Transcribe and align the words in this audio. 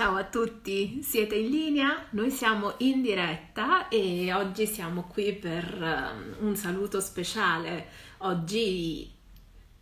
Ciao 0.00 0.16
a 0.16 0.24
tutti, 0.24 1.00
siete 1.02 1.34
in 1.34 1.50
linea? 1.50 2.06
Noi 2.12 2.30
siamo 2.30 2.72
in 2.78 3.02
diretta 3.02 3.88
e 3.88 4.32
oggi 4.32 4.64
siamo 4.64 5.02
qui 5.02 5.34
per 5.34 5.76
um, 5.78 6.48
un 6.48 6.56
saluto 6.56 7.02
speciale. 7.02 7.86
Oggi 8.20 9.12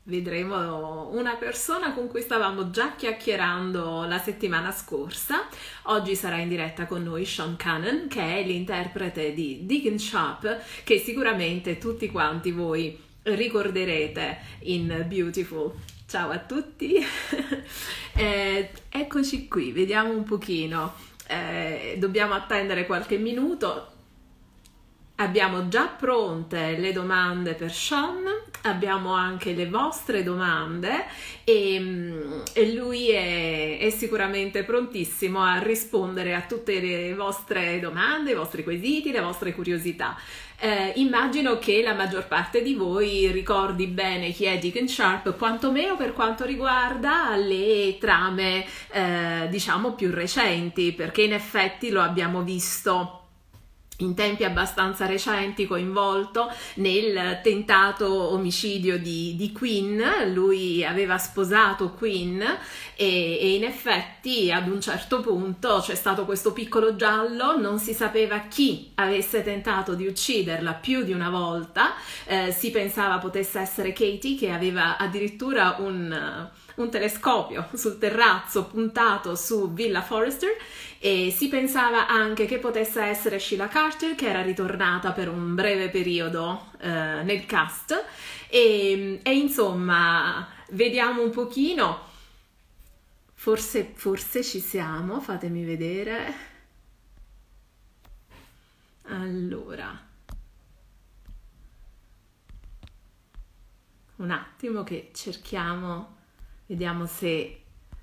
vedremo 0.03 1.11
una 1.11 1.37
persona 1.37 1.93
con 1.93 2.09
cui 2.09 2.21
stavamo 2.21 2.71
già 2.71 2.97
chiacchierando 2.97 4.07
la 4.07 4.19
settimana 4.19 4.73
scorsa. 4.73 5.47
Oggi 5.83 6.17
sarà 6.17 6.39
in 6.39 6.49
diretta 6.49 6.87
con 6.87 7.05
noi 7.05 7.25
Sean 7.25 7.55
Cannon, 7.55 8.09
che 8.09 8.39
è 8.39 8.43
l'interprete 8.45 9.33
di 9.33 9.67
Deacon 9.67 10.01
Sharp, 10.01 10.83
che 10.83 10.99
sicuramente 10.99 11.79
tutti 11.79 12.11
quanti 12.11 12.51
voi 12.51 13.01
ricorderete 13.23 14.39
in 14.63 15.05
Beautiful. 15.07 15.73
Ciao 16.09 16.31
a 16.31 16.39
tutti, 16.39 16.95
eh, 18.17 18.71
eccoci 18.89 19.47
qui, 19.47 19.73
vediamo 19.73 20.11
un 20.11 20.25
pochino, 20.25 20.95
eh, 21.27 21.97
dobbiamo 21.99 22.33
attendere 22.33 22.87
qualche 22.87 23.19
minuto, 23.19 23.93
abbiamo 25.21 25.69
già 25.69 25.87
pronte 25.87 26.77
le 26.79 26.93
domande 26.93 27.55
per 27.55 27.73
Sean, 27.73 28.25
abbiamo 28.63 29.13
anche 29.13 29.53
le 29.53 29.67
vostre 29.67 30.23
domande 30.23 31.05
e, 31.45 32.41
e 32.53 32.73
lui 32.73 33.11
è, 33.11 33.79
è, 33.79 33.91
sicuramente 33.91 34.63
prontissimo 34.65 35.43
a 35.43 35.59
rispondere 35.59 36.35
a 36.35 36.43
tutte 36.43 36.81
le 36.81 37.15
vostre 37.15 37.81
domande, 37.81 38.33
i 38.33 38.35
vostri 38.35 38.63
quesiti, 38.63 39.11
le 39.11 39.21
vostre 39.21 39.55
curiosità. 39.55 40.17
Eh, 40.61 40.93
immagino 40.97 41.59
che 41.59 41.83
la 41.83 41.95
maggior 41.95 42.27
parte 42.27 42.63
di 42.63 42.75
voi 42.75 43.31
ricordi 43.31 43.87
bene 43.87 44.33
chi 44.33 44.45
è 44.45 44.59
Deacon 44.59 44.89
Sharp, 44.89 45.37
quantomeno 45.37 45.97
per 45.97 46.13
quanto 46.13 46.45
riguarda 46.45 47.37
le 47.37 47.97
trame, 47.99 48.65
eh, 48.91 49.47
diciamo, 49.49 49.93
più 49.95 50.11
recenti, 50.11 50.93
perché 50.93 51.23
in 51.23 51.33
effetti 51.33 51.91
lo 51.91 52.03
abbiamo 52.03 52.43
visto 52.43 53.28
in 53.99 54.15
tempi 54.15 54.45
abbastanza 54.45 55.07
recenti 55.07 55.67
coinvolto 55.67 56.51
nel 56.75 57.41
tentato 57.43 58.33
omicidio 58.33 58.99
di, 58.99 59.35
di 59.37 59.51
Queen, 59.53 60.33
lui 60.33 60.85
aveva 60.85 61.19
sposato 61.19 61.93
Queen 61.93 62.41
e, 62.95 63.39
e, 63.41 63.55
in 63.55 63.65
effetti 63.65 64.53
ad 64.53 64.69
un 64.69 64.81
certo 64.81 65.21
punto 65.21 65.81
c'è 65.81 65.95
stato 65.95 66.25
questo 66.25 66.53
piccolo 66.53 66.95
giallo, 66.95 67.59
non 67.59 67.79
si 67.79 67.93
sapeva 67.93 68.41
chi 68.41 68.93
avesse 68.95 69.43
tentato 69.43 69.95
di 69.95 70.07
ucciderla 70.07 70.75
più 70.75 71.03
di 71.03 71.13
una 71.13 71.31
volta, 71.31 71.95
eh, 72.27 72.53
si 72.53 72.71
pensava 72.71 73.19
potesse 73.19 73.59
essere 73.59 73.93
Katie 73.93 74.37
che 74.37 74.51
aveva 74.51 74.97
addirittura 74.97 75.77
un 75.79 76.47
un 76.79 76.91
telescopio 76.91 77.69
sul 77.75 77.99
terrazzo 77.99 78.65
puntato 78.65 79.35
su 79.35 79.73
Villa 79.73 80.03
Forrester 80.03 80.51
e 80.99 81.31
si 81.31 81.49
pensava 81.49 82.09
anche 82.09 82.47
che 82.47 82.59
potesse 82.59 83.03
essere 83.03 83.39
Sheila 83.39 83.69
Carter 83.69 84.15
che 84.15 84.29
era 84.29 84.43
ritornata 84.43 85.13
per 85.13 85.29
un 85.29 85.55
breve 85.55 85.89
periodo 85.91 86.71
eh, 86.81 87.23
nel 87.23 87.47
cast. 87.47 88.05
E, 88.49 89.21
e, 89.23 89.37
insomma 89.37 90.49
vediamo 90.71 91.23
un 91.23 91.31
pochino. 91.31 92.07
Forse, 93.35 93.93
forse 93.95 94.43
ci 94.43 94.61
siamo 94.61 95.21
fatemi 95.21 95.65
vedere. 95.65 96.35
Allora. 99.05 100.07
Un 104.17 104.31
attimo 104.33 104.83
che 104.83 105.11
cerchiamo 105.15 106.17
Vediamo 106.69 107.07
se 107.07 107.63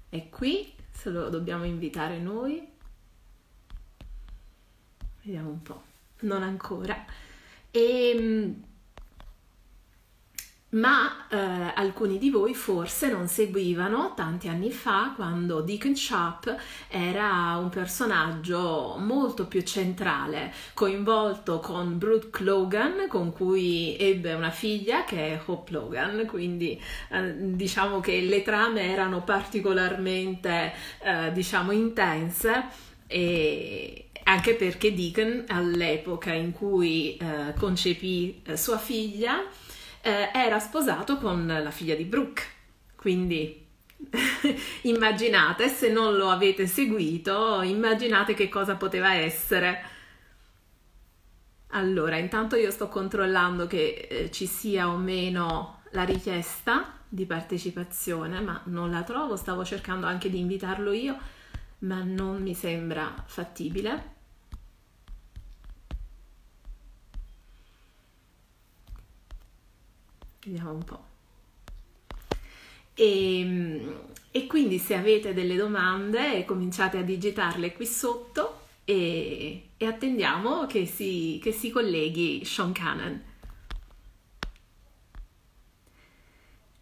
è 0.09 0.27
qui, 0.29 0.73
se 0.89 1.11
lo 1.11 1.29
dobbiamo 1.29 1.65
invitare 1.65 2.17
noi. 2.17 2.67
Vediamo 5.25 5.49
un 5.49 5.61
po'. 5.63 5.81
Non 6.19 6.43
ancora. 6.43 7.03
E 7.71 8.11
ehm, 8.15 8.63
ma 10.75 11.27
eh, 11.29 11.37
alcuni 11.73 12.17
di 12.17 12.29
voi 12.29 12.53
forse 12.53 13.09
non 13.09 13.27
seguivano 13.27 14.13
tanti 14.13 14.49
anni 14.49 14.71
fa 14.71 15.13
quando 15.15 15.61
Deacon 15.61 15.95
Sharp 15.95 16.53
era 16.89 17.57
un 17.57 17.69
personaggio 17.69 18.97
molto 18.99 19.47
più 19.47 19.61
centrale, 19.61 20.53
coinvolto 20.73 21.59
con 21.59 21.97
Brooke 21.97 22.43
Logan, 22.43 23.07
con 23.07 23.31
cui 23.31 23.95
ebbe 23.97 24.33
una 24.33 24.51
figlia 24.51 25.05
che 25.05 25.33
è 25.33 25.41
Hope 25.45 25.71
Logan, 25.71 26.25
quindi 26.25 26.79
eh, 27.09 27.33
diciamo 27.55 28.01
che 28.01 28.19
le 28.19 28.41
trame 28.43 28.91
erano 28.91 29.23
particolarmente 29.23 30.73
eh, 30.99 31.31
diciamo 31.31 31.71
intense 31.71 32.65
e 33.07 34.09
anche 34.27 34.55
perché 34.55 34.93
Deacon 34.93 35.45
all'epoca 35.47 36.33
in 36.33 36.51
cui 36.51 37.17
eh, 37.17 37.53
concepì 37.57 38.41
eh, 38.45 38.57
sua 38.57 38.77
figlia 38.77 39.43
eh, 40.01 40.29
era 40.33 40.59
sposato 40.59 41.17
con 41.17 41.45
la 41.45 41.71
figlia 41.71 41.95
di 41.95 42.05
Brooke, 42.05 42.43
quindi 42.95 43.63
immaginate, 44.83 45.67
se 45.67 45.89
non 45.89 46.15
lo 46.15 46.29
avete 46.29 46.65
seguito, 46.67 47.61
immaginate 47.61 48.33
che 48.33 48.49
cosa 48.49 48.75
poteva 48.75 49.13
essere. 49.13 49.93
Allora, 51.69 52.17
intanto 52.17 52.55
io 52.55 52.71
sto 52.71 52.87
controllando 52.87 53.67
che 53.67 54.07
eh, 54.09 54.31
ci 54.31 54.47
sia 54.47 54.87
o 54.89 54.97
meno 54.97 55.81
la 55.91 56.03
richiesta 56.03 56.99
di 57.07 57.25
partecipazione, 57.25 58.39
ma 58.41 58.61
non 58.65 58.89
la 58.91 59.03
trovo, 59.03 59.35
stavo 59.35 59.63
cercando 59.63 60.07
anche 60.07 60.29
di 60.29 60.39
invitarlo 60.39 60.91
io, 60.93 61.17
ma 61.79 62.01
non 62.03 62.41
mi 62.41 62.55
sembra 62.55 63.23
fattibile. 63.27 64.13
Vediamo 70.45 70.71
un 70.71 70.83
po'. 70.83 71.03
E, 72.93 73.39
ehm, 73.39 74.01
e, 74.31 74.45
quindi 74.45 74.77
se 74.77 74.93
avete 74.93 75.33
delle 75.33 75.55
domande 75.55 76.45
cominciate 76.45 76.99
a 76.99 77.01
digitarle 77.01 77.73
qui 77.73 77.85
sotto 77.85 78.61
e, 78.85 79.69
e 79.75 79.85
attendiamo 79.85 80.67
che 80.67 80.85
si, 80.85 81.39
che 81.41 81.51
si 81.51 81.71
colleghi 81.71 82.45
Sean 82.45 82.71
Cannon. 82.71 83.23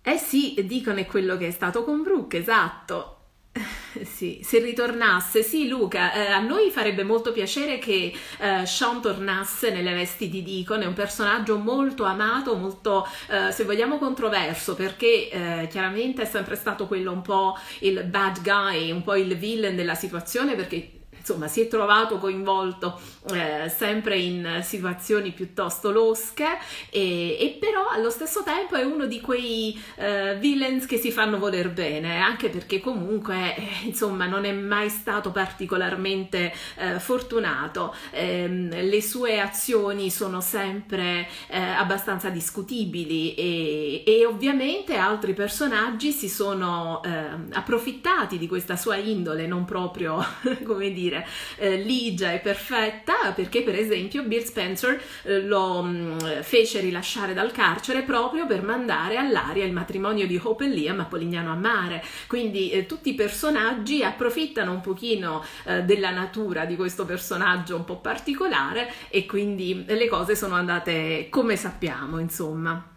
Eh 0.02 0.18
sì, 0.18 0.62
dicono 0.66 1.00
è 1.00 1.06
quello 1.06 1.38
che 1.38 1.48
è 1.48 1.52
stato 1.52 1.86
con 1.86 2.04
Brooke, 2.04 2.38
esatto. 2.38 3.23
Sì, 4.04 4.40
se 4.44 4.60
ritornasse, 4.60 5.44
sì 5.44 5.68
Luca, 5.68 6.14
eh, 6.14 6.28
a 6.28 6.40
noi 6.40 6.72
farebbe 6.72 7.04
molto 7.04 7.32
piacere 7.32 7.78
che 7.78 8.12
eh, 8.40 8.66
Sean 8.66 9.02
tornasse 9.02 9.70
nelle 9.72 9.94
vesti 9.94 10.30
di 10.30 10.44
Deacon, 10.44 10.82
è 10.82 10.86
un 10.86 10.94
personaggio 10.94 11.58
molto 11.58 12.04
amato, 12.04 12.56
molto 12.56 13.08
eh, 13.30 13.52
se 13.52 13.64
vogliamo 13.64 13.98
controverso, 14.00 14.76
perché 14.76 15.30
eh, 15.30 15.68
chiaramente 15.70 16.24
è 16.24 16.26
sempre 16.26 16.56
stato 16.56 16.88
quello 16.88 17.12
un 17.12 17.22
po' 17.22 17.58
il 17.80 18.04
bad 18.04 18.42
guy, 18.42 18.92
un 18.92 19.04
po' 19.04 19.16
il 19.16 19.38
villain 19.38 19.76
della 19.76 19.96
situazione, 19.96 20.56
perché 20.56 21.03
insomma 21.24 21.48
si 21.48 21.62
è 21.62 21.70
trovato 21.70 22.18
coinvolto 22.18 23.00
eh, 23.32 23.70
sempre 23.70 24.18
in 24.18 24.60
situazioni 24.62 25.32
piuttosto 25.32 25.90
losche 25.90 26.58
e, 26.90 27.38
e, 27.40 27.58
però 27.58 27.88
allo 27.88 28.10
stesso 28.10 28.44
tempo 28.44 28.76
è 28.76 28.84
uno 28.84 29.06
di 29.06 29.22
quei 29.22 29.82
eh, 29.96 30.36
villains 30.38 30.86
che 30.86 30.98
si 30.98 31.14
fanno 31.14 31.40
voler 31.40 31.72
bene 31.72 32.20
anche 32.20 32.50
perché 32.50 32.82
comunque 32.82 33.56
eh, 33.56 33.68
insomma 33.86 34.26
non 34.26 34.44
è 34.44 34.52
mai 34.52 34.90
stato 34.90 35.32
particolarmente 35.32 36.54
eh, 36.76 37.00
fortunato. 37.00 37.96
Ehm, 38.12 38.70
le 38.70 39.02
sue 39.02 39.40
azioni 39.40 40.10
sono 40.10 40.42
sempre 40.42 41.28
eh, 41.48 41.58
abbastanza 41.58 42.30
discutibili 42.30 43.34
e, 43.36 44.04
e, 44.06 44.26
ovviamente 44.26 44.98
altri 44.98 45.34
personaggi 45.34 46.12
si 46.12 46.28
sono 46.28 47.02
ehm, 47.04 47.50
approfittati 47.54 48.38
di 48.38 48.48
questa 48.48 48.76
sua 48.76 48.98
indole 48.98 49.48
non 49.48 49.64
proprio 49.64 50.22
come 50.66 50.92
dire 50.92 51.13
dire 51.14 51.28
eh, 51.58 51.78
ligia 51.78 52.34
e 52.34 52.40
perfetta 52.40 53.32
perché 53.36 53.62
per 53.62 53.76
esempio 53.76 54.24
Bill 54.24 54.44
Spencer 54.44 55.02
eh, 55.24 55.42
lo 55.42 55.84
mh, 55.84 55.90
mm, 55.90 56.42
fece 56.42 56.80
rilasciare 56.80 57.34
dal 57.34 57.52
carcere 57.52 58.02
proprio 58.02 58.48
per 58.48 58.64
mandare 58.64 59.18
all'aria 59.18 59.64
il 59.64 59.72
matrimonio 59.72 60.26
di 60.26 60.40
Hope 60.42 60.66
e 60.66 60.70
Liam 60.70 61.00
a 61.00 61.06
Polignano 61.06 61.52
a 61.52 61.56
Mare. 61.56 62.04
Quindi 62.28 62.72
eh, 62.72 62.86
tutti 62.86 63.10
i 63.10 63.16
personaggi 63.16 64.04
approfittano 64.04 64.72
un 64.72 64.82
pochino 64.82 65.44
eh, 65.66 65.84
della 65.84 66.12
natura 66.12 66.66
di 66.66 66.76
questo 66.76 67.06
personaggio 67.06 67.76
un 67.76 67.86
po' 67.86 67.98
particolare 67.98 68.92
e 69.10 69.26
quindi 69.26 69.86
le 69.86 70.08
cose 70.08 70.36
sono 70.36 70.56
andate 70.56 71.28
come 71.30 71.56
sappiamo 71.56 72.20
insomma. 72.20 72.90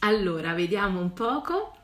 Allora 0.00 0.52
vediamo 0.52 1.00
un 1.00 1.12
poco 1.12 1.77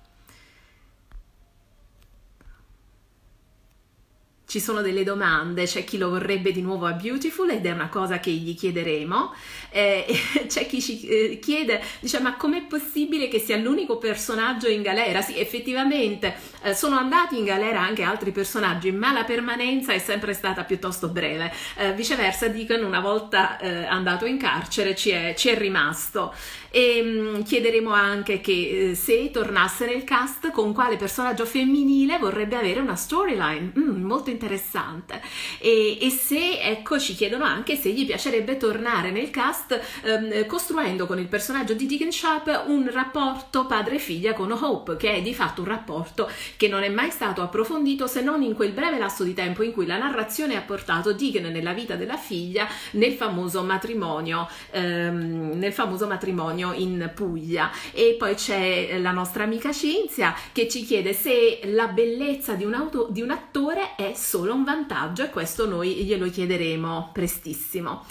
ci 4.54 4.60
sono 4.60 4.82
delle 4.82 5.02
domande, 5.02 5.64
c'è 5.64 5.82
chi 5.82 5.98
lo 5.98 6.10
vorrebbe 6.10 6.52
di 6.52 6.62
nuovo 6.62 6.86
a 6.86 6.92
Beautiful 6.92 7.50
ed 7.50 7.66
è 7.66 7.72
una 7.72 7.88
cosa 7.88 8.20
che 8.20 8.30
gli 8.30 8.54
chiederemo, 8.54 9.34
eh, 9.74 10.06
c'è 10.46 10.66
chi 10.66 10.80
ci 10.80 11.04
eh, 11.04 11.38
chiede, 11.40 11.82
dice 11.98 12.20
ma 12.20 12.36
com'è 12.36 12.62
possibile 12.62 13.26
che 13.26 13.40
sia 13.40 13.56
l'unico 13.56 13.98
personaggio 13.98 14.68
in 14.68 14.82
galera? 14.82 15.20
Sì, 15.20 15.36
effettivamente 15.36 16.36
eh, 16.62 16.74
sono 16.74 16.96
andati 16.96 17.36
in 17.36 17.44
galera 17.44 17.80
anche 17.80 18.04
altri 18.04 18.30
personaggi, 18.30 18.92
ma 18.92 19.12
la 19.12 19.24
permanenza 19.24 19.92
è 19.92 19.98
sempre 19.98 20.32
stata 20.32 20.62
piuttosto 20.62 21.08
breve. 21.08 21.52
Eh, 21.76 21.92
viceversa, 21.92 22.46
Deacon 22.46 22.84
una 22.84 23.00
volta 23.00 23.58
eh, 23.58 23.84
andato 23.84 24.26
in 24.26 24.38
carcere 24.38 24.94
ci 24.94 25.10
è, 25.10 25.34
ci 25.36 25.48
è 25.48 25.58
rimasto. 25.58 26.32
E 26.70 27.02
mh, 27.02 27.38
mm, 27.38 27.42
chiederemo 27.42 27.92
anche 27.92 28.40
che 28.40 28.92
se 28.94 29.30
tornasse 29.30 29.86
nel 29.86 30.04
cast 30.04 30.50
con 30.50 30.72
quale 30.72 30.96
personaggio 30.96 31.46
femminile 31.46 32.18
vorrebbe 32.18 32.56
avere 32.56 32.80
una 32.80 32.96
storyline 32.96 33.72
mm, 33.78 34.04
molto 34.04 34.30
interessante 34.30 35.20
e, 35.60 35.98
e, 36.00 36.10
se 36.10 36.60
ecco 36.60 36.98
ci 36.98 37.14
chiedono 37.14 37.44
anche 37.44 37.76
se 37.76 37.90
gli 37.90 38.04
piacerebbe 38.04 38.56
tornare 38.56 39.10
nel 39.10 39.30
cast 39.30 39.63
ehm, 39.72 40.46
costruendo 40.46 41.06
con 41.06 41.18
il 41.18 41.26
personaggio 41.26 41.74
di 41.74 41.86
Deacon 41.86 42.12
Sharp 42.12 42.64
un 42.66 42.90
rapporto 42.90 43.66
padre-figlia 43.66 44.32
con 44.32 44.52
Hope 44.52 44.96
che 44.96 45.14
è 45.14 45.22
di 45.22 45.34
fatto 45.34 45.62
un 45.62 45.68
rapporto 45.68 46.30
che 46.56 46.68
non 46.68 46.82
è 46.82 46.88
mai 46.88 47.10
stato 47.10 47.42
approfondito 47.42 48.06
se 48.06 48.20
non 48.22 48.42
in 48.42 48.54
quel 48.54 48.72
breve 48.72 48.98
lasso 48.98 49.24
di 49.24 49.34
tempo 49.34 49.62
in 49.62 49.72
cui 49.72 49.86
la 49.86 49.98
narrazione 49.98 50.56
ha 50.56 50.62
portato 50.62 51.12
Deacon 51.12 51.50
nella 51.50 51.72
vita 51.72 51.94
della 51.94 52.16
figlia 52.16 52.66
nel 52.92 53.12
famoso 53.12 53.62
matrimonio 53.62 54.48
ehm, 54.70 55.52
nel 55.54 55.72
famoso 55.72 56.06
matrimonio 56.06 56.72
in 56.72 57.10
Puglia 57.14 57.70
e 57.92 58.16
poi 58.18 58.34
c'è 58.34 58.98
la 58.98 59.12
nostra 59.12 59.44
amica 59.44 59.72
Cinzia 59.72 60.34
che 60.52 60.68
ci 60.68 60.84
chiede 60.84 61.12
se 61.12 61.60
la 61.64 61.88
bellezza 61.88 62.54
di 62.54 62.64
un, 62.64 62.74
auto, 62.74 63.08
di 63.10 63.22
un 63.22 63.30
attore 63.30 63.94
è 63.96 64.12
solo 64.14 64.54
un 64.54 64.64
vantaggio 64.64 65.24
e 65.24 65.30
questo 65.30 65.66
noi 65.66 66.04
glielo 66.04 66.28
chiederemo 66.28 67.10
prestissimo. 67.12 68.04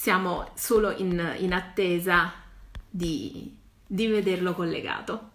Siamo 0.00 0.48
solo 0.54 0.94
in, 0.96 1.36
in 1.40 1.52
attesa 1.52 2.32
di, 2.88 3.54
di 3.86 4.06
vederlo 4.06 4.54
collegato. 4.54 5.28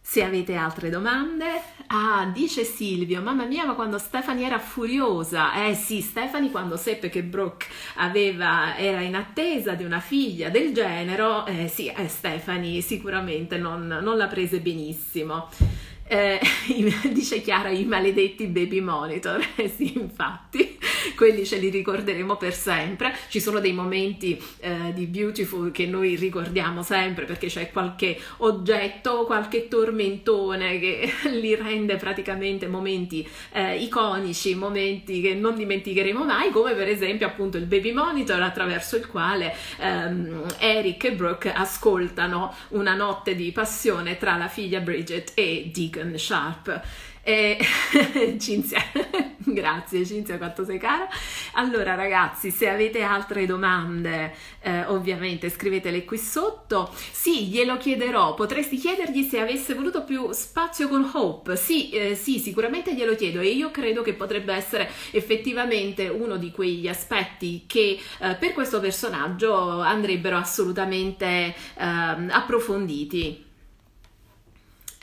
Se 0.00 0.24
avete 0.24 0.56
altre 0.56 0.90
domande, 0.90 1.46
ah, 1.86 2.28
dice 2.34 2.64
Silvio, 2.64 3.22
mamma 3.22 3.44
mia, 3.44 3.64
ma 3.64 3.74
quando 3.74 3.98
Stephanie 3.98 4.44
era 4.44 4.58
furiosa, 4.58 5.68
eh 5.68 5.74
sì, 5.74 6.00
Stephanie 6.00 6.50
quando 6.50 6.76
seppe 6.76 7.10
che 7.10 7.22
Brooke 7.22 7.66
aveva, 7.98 8.76
era 8.76 9.02
in 9.02 9.14
attesa 9.14 9.74
di 9.74 9.84
una 9.84 10.00
figlia 10.00 10.48
del 10.48 10.74
genero, 10.74 11.46
eh 11.46 11.68
sì, 11.68 11.86
eh, 11.86 12.08
Stephanie 12.08 12.80
sicuramente 12.80 13.56
non, 13.56 13.86
non 13.86 14.16
la 14.16 14.26
prese 14.26 14.58
benissimo. 14.58 15.48
Eh, 16.08 16.40
dice 17.12 17.40
Chiara 17.40 17.70
i 17.70 17.84
maledetti 17.84 18.46
baby 18.46 18.80
monitor, 18.80 19.40
eh 19.54 19.68
sì 19.68 19.96
infatti, 19.96 20.76
quelli 21.16 21.44
ce 21.44 21.56
li 21.56 21.70
ricorderemo 21.70 22.36
per 22.36 22.54
sempre, 22.54 23.14
ci 23.28 23.40
sono 23.40 23.60
dei 23.60 23.72
momenti 23.72 24.40
eh, 24.60 24.92
di 24.94 25.06
Beautiful 25.06 25.70
che 25.70 25.86
noi 25.86 26.16
ricordiamo 26.16 26.82
sempre 26.82 27.24
perché 27.24 27.46
c'è 27.46 27.70
qualche 27.70 28.18
oggetto, 28.38 29.24
qualche 29.24 29.68
tormentone 29.68 30.78
che 30.78 31.12
li 31.30 31.54
rende 31.54 31.96
praticamente 31.96 32.66
momenti 32.66 33.26
eh, 33.52 33.76
iconici, 33.76 34.54
momenti 34.54 35.20
che 35.20 35.34
non 35.34 35.56
dimenticheremo 35.56 36.24
mai, 36.24 36.50
come 36.50 36.74
per 36.74 36.88
esempio 36.88 37.26
appunto 37.26 37.56
il 37.56 37.66
baby 37.66 37.92
monitor 37.92 38.40
attraverso 38.40 38.96
il 38.96 39.06
quale 39.06 39.54
ehm, 39.78 40.44
Eric 40.58 41.04
e 41.04 41.12
Brooke 41.12 41.52
ascoltano 41.52 42.54
una 42.68 42.94
notte 42.94 43.34
di 43.34 43.50
passione 43.52 44.16
tra 44.16 44.36
la 44.36 44.48
figlia 44.48 44.80
Bridget 44.80 45.32
e 45.34 45.70
Deacon 45.72 46.16
Sharp. 46.16 47.10
E 47.24 47.56
Cinzia, 48.40 48.80
grazie 49.44 50.04
Cinzia 50.04 50.38
quanto 50.38 50.64
sei 50.64 50.78
cara. 50.78 51.08
Allora 51.52 51.94
ragazzi, 51.94 52.50
se 52.50 52.68
avete 52.68 53.02
altre 53.02 53.46
domande, 53.46 54.34
eh, 54.60 54.84
ovviamente 54.86 55.48
scrivetele 55.48 56.04
qui 56.04 56.18
sotto. 56.18 56.90
Sì, 57.12 57.46
glielo 57.46 57.76
chiederò. 57.76 58.34
Potresti 58.34 58.76
chiedergli 58.76 59.22
se 59.22 59.38
avesse 59.38 59.74
voluto 59.74 60.02
più 60.02 60.32
spazio 60.32 60.88
con 60.88 61.08
Hope. 61.14 61.54
Sì, 61.56 61.90
eh, 61.90 62.14
sì, 62.16 62.40
sicuramente 62.40 62.92
glielo 62.94 63.14
chiedo 63.14 63.40
e 63.40 63.50
io 63.50 63.70
credo 63.70 64.02
che 64.02 64.14
potrebbe 64.14 64.52
essere 64.54 64.90
effettivamente 65.12 66.08
uno 66.08 66.36
di 66.36 66.50
quegli 66.50 66.88
aspetti 66.88 67.64
che 67.68 67.98
eh, 68.18 68.34
per 68.34 68.52
questo 68.52 68.80
personaggio 68.80 69.80
andrebbero 69.80 70.36
assolutamente 70.36 71.54
ehm, 71.76 72.30
approfonditi. 72.32 73.50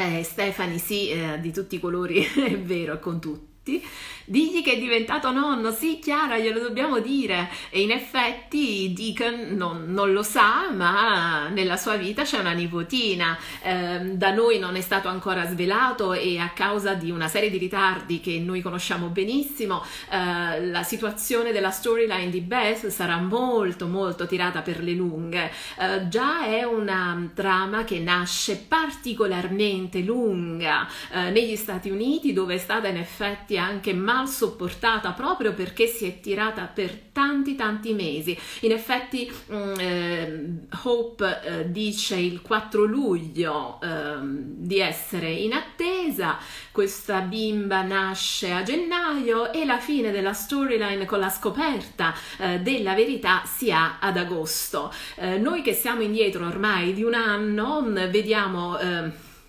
Eh, 0.02 0.24
Stefani, 0.24 0.80
sì, 0.80 1.10
eh, 1.10 1.42
di 1.42 1.52
tutti 1.52 1.76
i 1.76 1.80
colori, 1.82 2.24
è 2.24 2.58
vero, 2.58 3.00
con 3.00 3.20
tutti 3.20 3.84
digli 4.30 4.64
che 4.64 4.74
è 4.74 4.80
diventato 4.80 5.32
nonno, 5.32 5.72
sì 5.72 6.00
Chiara 6.00 6.38
glielo 6.38 6.60
dobbiamo 6.60 7.00
dire. 7.00 7.50
E 7.70 7.82
in 7.82 7.92
effetti 7.92 8.94
Deacon 8.96 9.56
non, 9.56 9.86
non 9.88 10.14
lo 10.14 10.24
sa 10.24 10.70
ma 10.72 11.50
nella 11.50 11.78
sua 11.78 11.96
vita 11.96 12.24
c'è 12.24 12.40
una 12.40 12.52
nipotina, 12.52 13.38
eh, 13.62 14.02
da 14.14 14.32
noi 14.32 14.60
non 14.60 14.76
è 14.76 14.82
stato 14.82 15.08
ancora 15.08 15.48
svelato 15.48 16.14
e 16.14 16.38
a 16.38 16.50
causa 16.50 16.94
di 16.94 17.12
una 17.12 17.28
serie 17.28 17.50
di 17.50 17.58
ritardi 17.58 18.20
che 18.20 18.40
noi 18.40 18.62
conosciamo 18.62 19.08
benissimo 19.08 19.84
eh, 20.12 20.66
la 20.66 20.84
situazione 20.84 21.52
della 21.52 21.72
storyline 21.72 22.30
di 22.30 22.42
Beth 22.42 22.88
sarà 22.88 23.18
molto 23.18 23.88
molto 23.88 24.28
tirata 24.28 24.62
per 24.62 24.84
le 24.84 24.94
lunghe, 24.94 25.52
eh, 25.80 26.08
già 26.08 26.46
è 26.46 26.64
una 26.64 27.30
trama 27.34 27.84
che 27.84 28.00
nasce 28.00 28.58
particolarmente 28.58 30.00
lunga 30.00 30.88
eh, 31.12 31.30
negli 31.32 31.56
Stati 31.56 31.90
Uniti 31.90 32.34
dove 32.34 32.56
è 32.56 32.58
stata 32.58 32.88
in 32.88 32.98
effetti 32.98 33.58
anche 33.58 33.94
mal 34.20 34.28
sopportata 34.28 35.12
proprio 35.12 35.54
perché 35.54 35.88
si 35.88 36.06
è 36.06 36.20
tirata 36.20 36.66
per 36.66 36.94
tanti 37.14 37.56
tanti 37.56 37.94
mesi. 37.94 38.38
In 38.62 38.72
effetti 38.72 39.32
mm, 39.52 39.74
eh, 39.80 40.46
Hope 40.84 41.42
eh, 41.42 41.72
dice 41.72 42.16
il 42.16 42.42
4 42.42 42.84
luglio 42.84 43.80
eh, 43.82 44.18
di 44.22 44.80
essere 44.80 45.32
in 45.32 45.54
attesa, 45.54 46.38
questa 46.72 47.22
bimba 47.22 47.82
nasce 47.82 48.52
a 48.52 48.64
gennaio 48.64 49.54
e 49.54 49.66
la 49.66 49.80
fine 49.80 50.12
della 50.12 50.34
storyline 50.34 51.06
con 51.06 51.20
la 51.20 51.30
scoperta 51.30 52.14
eh, 52.38 52.60
della 52.60 52.94
verità 52.94 53.44
si 53.46 53.72
ha 53.72 54.00
ad 54.00 54.18
agosto. 54.18 54.92
Eh, 55.16 55.38
noi 55.38 55.62
che 55.62 55.74
siamo 55.74 56.02
indietro 56.02 56.46
ormai 56.46 56.94
di 56.94 57.04
un 57.04 57.14
anno 57.14 57.82
mm, 57.82 57.96
vediamo 58.10 58.78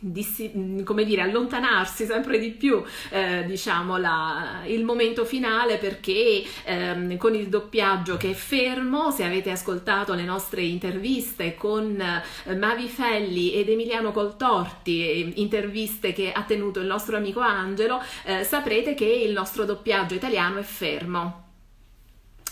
eh, 0.00 0.50
di, 0.52 0.82
come 0.84 1.04
dire, 1.04 1.22
allontanarsi 1.22 2.06
sempre 2.06 2.38
di 2.38 2.50
più, 2.50 2.82
eh, 3.10 3.44
diciamo, 3.46 3.96
la, 3.98 4.62
il 4.66 4.84
momento 4.84 5.24
finale 5.24 5.76
perché 5.76 6.42
ehm, 6.64 7.16
con 7.16 7.34
il 7.34 7.48
doppiaggio 7.48 8.16
che 8.16 8.30
è 8.30 8.34
fermo, 8.34 9.10
se 9.10 9.24
avete 9.24 9.50
ascoltato 9.50 10.14
le 10.14 10.24
nostre 10.24 10.62
interviste 10.62 11.54
con 11.54 12.00
eh, 12.00 12.54
Mavi 12.56 12.88
Felli 12.88 13.52
ed 13.52 13.68
Emiliano 13.68 14.12
Coltorti, 14.12 15.02
eh, 15.02 15.32
interviste 15.36 16.12
che 16.12 16.32
ha 16.32 16.42
tenuto 16.44 16.80
il 16.80 16.86
nostro 16.86 17.16
amico 17.16 17.40
Angelo, 17.40 18.00
eh, 18.24 18.44
saprete 18.44 18.94
che 18.94 19.04
il 19.04 19.32
nostro 19.32 19.64
doppiaggio 19.64 20.14
italiano 20.14 20.58
è 20.58 20.62
fermo. 20.62 21.48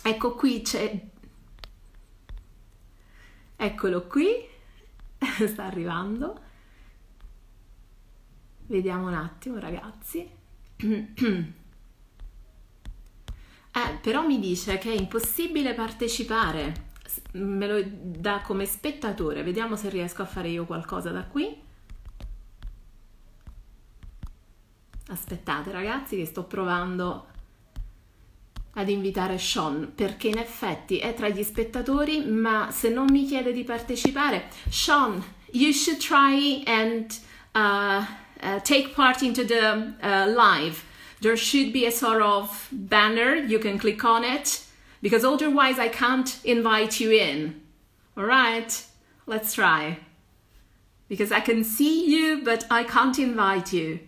Ecco 0.03 0.35
qui 0.35 0.63
c'è... 0.63 1.01
Eccolo 3.61 4.07
qui, 4.07 4.29
sta 5.47 5.65
arrivando. 5.65 6.47
Vediamo 8.69 9.09
un 9.09 9.15
attimo, 9.15 9.59
ragazzi. 9.59 10.29
Eh, 13.71 13.99
però 14.01 14.27
mi 14.27 14.41
dice 14.41 14.77
che 14.79 14.91
è 14.91 14.99
impossibile 14.99 15.73
partecipare. 15.73 16.87
Me 17.33 17.67
lo 17.69 17.81
dà 17.85 18.41
come 18.41 18.65
spettatore. 18.65 19.45
Vediamo 19.45 19.77
se 19.77 19.89
riesco 19.89 20.23
a 20.23 20.25
fare 20.27 20.49
io 20.49 20.65
qualcosa 20.65 21.11
da 21.11 21.23
qui. 21.23 21.57
Aspettate, 25.09 25.71
ragazzi, 25.71 26.17
che 26.17 26.25
sto 26.25 26.43
provando 26.45 27.27
ad 28.73 28.89
invitare 28.89 29.39
Sean 29.39 29.93
perché 29.95 30.29
in 30.29 30.39
effetti 30.39 30.99
è 30.99 31.15
tra 31.15 31.29
gli 31.29 31.43
spettatori, 31.45 32.25
ma 32.25 32.71
se 32.73 32.89
non 32.89 33.07
mi 33.11 33.27
chiede 33.27 33.53
di 33.53 33.63
partecipare, 33.63 34.49
Sean, 34.69 35.23
you 35.53 35.73
should 35.73 36.01
try 36.01 36.63
and 36.65 37.13
uh, 37.53 38.03
uh, 38.43 38.61
take 38.61 38.95
part 38.95 39.23
into 39.23 39.45
the 39.45 39.95
uh, 40.03 40.27
live, 40.29 40.85
there 41.21 41.37
should 41.37 41.73
be 41.73 41.87
a 41.87 41.91
sort 41.91 42.23
of 42.23 42.69
banner. 42.71 43.35
You 43.35 43.59
can 43.59 43.79
click 43.79 44.05
on 44.05 44.25
it 44.25 44.63
because 45.03 45.25
otherwise 45.25 45.79
I 45.79 45.89
can't 45.89 46.39
invite 46.45 47.01
you 47.01 47.11
in. 47.11 47.61
All 48.17 48.25
right, 48.25 48.85
let's 49.27 49.55
try. 49.55 49.99
Because 51.09 51.33
I 51.33 51.41
can 51.41 51.65
see 51.65 52.07
you, 52.07 52.43
but 52.45 52.67
I 52.71 52.85
can't 52.85 53.19
invite 53.19 53.73
you. 53.73 54.01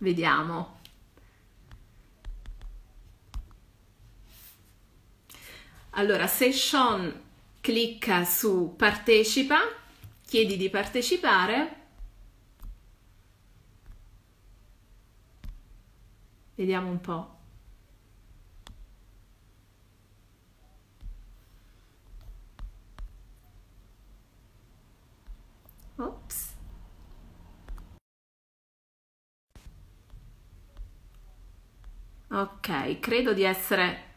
Vediamo. 0.00 0.66
Allora, 5.94 6.28
se 6.28 6.52
Sean 6.52 7.12
clicca 7.62 8.24
su 8.24 8.74
partecipa, 8.76 9.60
chiedi 10.30 10.56
di 10.56 10.70
partecipare 10.70 11.80
Vediamo 16.54 16.90
un 16.90 17.00
po'. 17.00 17.38
Ops. 25.96 26.54
Ok, 32.30 33.00
credo 33.00 33.32
di 33.32 33.42
essere... 33.42 34.09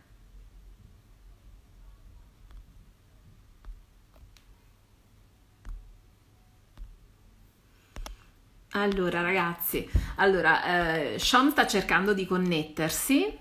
Allora, 8.84 9.22
ragazzi, 9.22 9.90
allora, 10.18 11.14
eh, 11.14 11.18
Sean 11.18 11.52
sta 11.52 11.66
cercando 11.66 12.14
di 12.14 12.26
connettersi, 12.26 13.40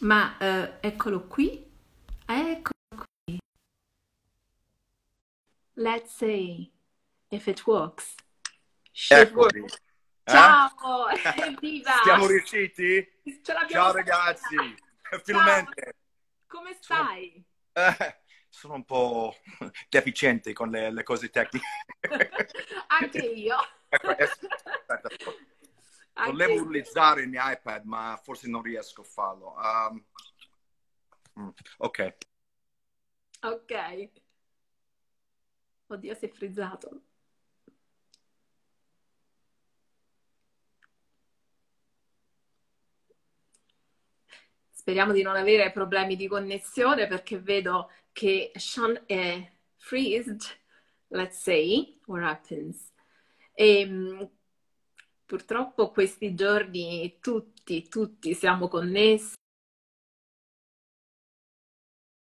ma 0.00 0.36
eh, 0.36 0.76
eccolo 0.80 1.26
qui. 1.26 1.66
Ecco. 2.26 2.72
Let's 5.78 6.14
see 6.14 6.70
if 7.28 7.46
it 7.46 7.64
works. 7.64 8.14
Should 8.92 9.32
work. 9.32 9.54
Eccomi. 9.56 9.72
Eh? 9.72 10.30
Ciao, 10.30 11.08
evviva! 11.42 12.00
Siamo 12.02 12.26
riusciti? 12.26 13.08
Ciao 13.42 13.92
ragazzi, 13.92 14.56
finalmente. 15.24 15.94
come 16.46 16.76
stai? 16.78 17.42
eh, 17.72 18.24
sono 18.48 18.74
un 18.74 18.84
po' 18.84 19.34
deficiente 19.88 20.52
con 20.52 20.70
le, 20.70 20.90
le 20.92 21.02
cose 21.02 21.30
tecniche. 21.30 21.66
Anche 22.88 23.18
io. 23.26 23.56
Ecco, 23.88 24.10
aspetta, 24.10 25.08
Anche 26.14 26.30
volevo 26.32 26.52
io. 26.52 26.62
utilizzare 26.62 27.22
il 27.22 27.28
mio 27.28 27.40
iPad, 27.44 27.84
ma 27.84 28.18
forse 28.22 28.48
non 28.48 28.62
riesco 28.62 29.02
a 29.02 29.04
farlo. 29.04 29.54
Um, 31.34 31.54
ok, 31.78 31.98
Ok. 33.42 33.72
Oddio, 35.88 36.14
si 36.14 36.26
è 36.26 36.28
frizzato. 36.30 37.02
Speriamo 44.70 45.12
di 45.12 45.22
non 45.22 45.34
avere 45.34 45.72
problemi 45.72 46.14
di 46.14 46.28
connessione 46.28 47.08
perché 47.08 47.38
vedo 47.40 47.90
che 48.16 48.50
Sean 48.54 49.02
è 49.04 49.52
freezed. 49.76 50.40
Let's 51.08 51.36
see 51.42 52.00
what 52.06 52.22
happens. 52.22 52.90
E, 53.52 54.30
purtroppo 55.26 55.90
questi 55.90 56.34
giorni 56.34 57.18
tutti, 57.20 57.86
tutti 57.88 58.32
siamo 58.32 58.68
connessi. 58.68 59.34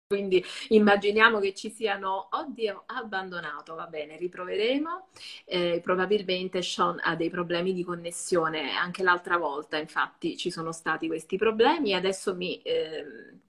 Quindi 0.08 0.42
immaginiamo 0.70 1.38
che 1.38 1.54
ci 1.54 1.70
siano, 1.70 2.28
oddio, 2.32 2.82
abbandonato, 2.86 3.76
va 3.76 3.86
bene, 3.86 4.16
riproveremo. 4.16 5.08
Eh, 5.44 5.80
probabilmente 5.80 6.60
Sean 6.60 6.98
ha 7.04 7.14
dei 7.14 7.30
problemi 7.30 7.72
di 7.72 7.84
connessione, 7.84 8.72
anche 8.72 9.04
l'altra 9.04 9.36
volta, 9.36 9.76
infatti, 9.76 10.36
ci 10.36 10.50
sono 10.50 10.72
stati 10.72 11.06
questi 11.06 11.36
problemi. 11.36 11.94
Adesso 11.94 12.34
mi, 12.34 12.60
ehm, 12.62 13.40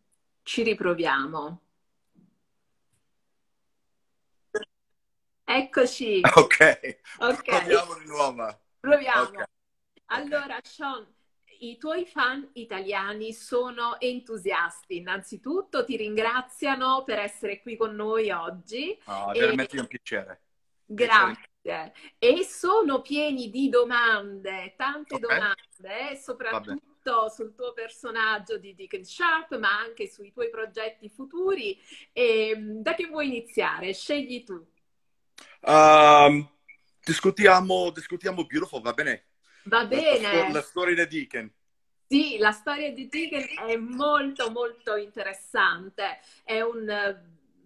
ci 0.44 0.62
riproviamo. 0.62 1.62
Eccoci, 5.50 6.24
ok, 6.38 6.56
ok, 7.18 7.48
proviamo 7.48 7.98
di 7.98 8.06
nuovo. 8.06 8.62
proviamo. 8.80 9.38
Ok, 9.38 9.50
ok. 10.14 10.32
Allora, 10.32 10.60
Sean, 10.64 11.06
i 11.60 11.78
tuoi 11.78 12.06
fan 12.06 12.50
italiani 12.54 13.34
sono 13.34 14.00
entusiasti. 14.00 14.98
Innanzitutto 14.98 15.84
ti 15.86 15.98
ringraziano 15.98 17.04
per 17.04 17.20
essere 17.20 17.62
qui 17.62 17.76
con 17.78 17.96
noi 17.96 18.32
oggi 18.32 18.98
No, 19.08 19.32
è 19.32 19.36
e 19.36 19.36
veramente 19.36 19.78
un 19.78 19.88
piacere. 19.88 20.42
Piacere. 20.96 21.36
grazie. 21.64 21.94
E 22.18 22.44
sono 22.44 23.02
pieni 23.02 23.50
di 23.50 23.70
domande, 23.70 24.74
tante 24.78 25.20
Ok, 25.20 25.20
domande, 25.20 26.12
eh, 26.12 26.16
soprattutto 26.16 27.30
sul 27.30 27.54
tuo 27.56 27.74
personaggio 27.74 28.58
di 28.58 28.74
Deacon 28.76 29.04
Sharp, 29.04 29.58
ma 29.58 29.78
anche 29.80 30.08
sui 30.08 30.32
tuoi 30.32 30.50
progetti 30.50 31.10
futuri. 31.10 31.78
E, 32.12 32.56
da 32.58 32.94
che 32.96 33.08
vuoi 33.08 33.28
iniziare? 33.28 33.94
Scegli 33.94 34.44
tu. 34.44 34.66
Um, 35.62 36.48
discutiamo, 37.04 37.92
discutiamo 37.92 38.46
Beautiful, 38.46 38.82
va 38.82 38.94
bene? 38.94 39.26
Va 39.64 39.86
La, 39.90 40.04
la 40.22 40.48
bene? 40.48 40.52
la 40.52 40.62
storia 40.62 41.06
di 41.06 41.08
Deacon. 41.08 41.54
Sì, 42.08 42.38
la 42.40 42.52
storia 42.52 42.92
di 42.92 43.08
Deacon 43.08 43.68
è 43.68 43.76
molto 43.76 44.50
molto 44.50 44.96
interessante. 44.96 46.20
È 46.44 46.60
un, 46.62 46.88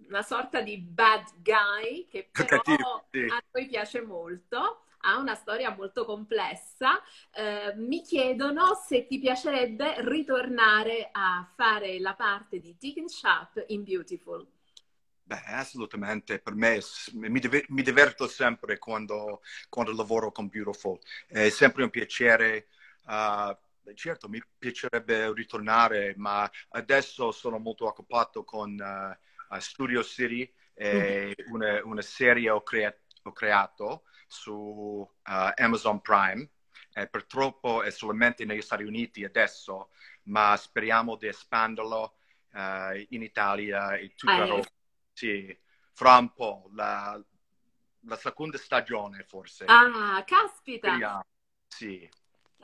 una 0.07 0.21
sorta 0.21 0.61
di 0.61 0.77
bad 0.79 1.23
guy 1.41 2.07
che 2.09 2.29
però 2.35 2.61
Cattivo, 2.61 3.07
sì. 3.11 3.19
a 3.25 3.41
noi 3.51 3.67
piace 3.67 4.01
molto. 4.01 4.81
Ha 5.05 5.17
una 5.17 5.35
storia 5.35 5.73
molto 5.75 6.03
complessa. 6.05 7.01
Eh, 7.31 7.73
mi 7.75 8.01
chiedono 8.01 8.73
se 8.85 9.05
ti 9.05 9.19
piacerebbe 9.19 9.95
ritornare 9.99 11.09
a 11.11 11.49
fare 11.55 11.99
la 11.99 12.13
parte 12.13 12.59
di 12.59 12.75
Deacon 12.77 13.07
Sharp 13.07 13.63
in 13.67 13.83
Beautiful. 13.83 14.45
Beh, 15.25 15.41
assolutamente, 15.45 16.39
per 16.39 16.53
me 16.53 16.79
mi, 17.13 17.39
diver- 17.39 17.69
mi 17.69 17.81
diverto 17.81 18.27
sempre 18.27 18.77
quando, 18.77 19.41
quando 19.69 19.93
lavoro 19.95 20.31
con 20.31 20.47
Beautiful, 20.49 20.99
è 21.27 21.49
sempre 21.49 21.83
un 21.83 21.89
piacere. 21.89 22.67
uh, 23.05 23.55
certo, 23.95 24.27
mi 24.29 24.41
piacerebbe 24.57 25.33
ritornare, 25.33 26.13
ma 26.17 26.49
adesso 26.71 27.31
sono 27.31 27.57
molto 27.57 27.85
occupato 27.87 28.43
con 28.43 28.77
uh, 29.49 29.57
Studio 29.59 30.03
City, 30.03 30.51
e 30.73 31.33
una, 31.51 31.81
una 31.85 32.01
serie 32.01 32.49
ho, 32.49 32.61
crea- 32.61 32.93
ho 33.23 33.31
creato 33.31 34.03
su 34.27 34.51
uh, 34.51 35.09
Amazon 35.55 36.01
Prime. 36.01 36.49
Eh, 36.95 37.07
purtroppo 37.07 37.81
è 37.81 37.89
solamente 37.91 38.43
negli 38.45 38.61
Stati 38.61 38.83
Uniti 38.83 39.23
adesso, 39.23 39.89
ma 40.23 40.55
speriamo 40.57 41.15
di 41.15 41.27
espanderlo 41.27 42.17
uh, 42.53 43.05
in 43.09 43.23
Italia 43.23 43.95
e 43.95 44.13
tutta 44.15 44.31
Eh, 44.33 44.41
Europa. 44.41 44.69
Sì, 45.13 45.55
fra 45.93 46.17
un 46.17 46.33
po', 46.33 46.69
la, 46.73 47.21
la 48.01 48.15
seconda 48.15 48.57
stagione 48.57 49.23
forse. 49.23 49.65
ah, 49.65 50.23
caspita! 50.25 50.89
Speriamo. 50.89 51.23
Sì. 51.67 52.09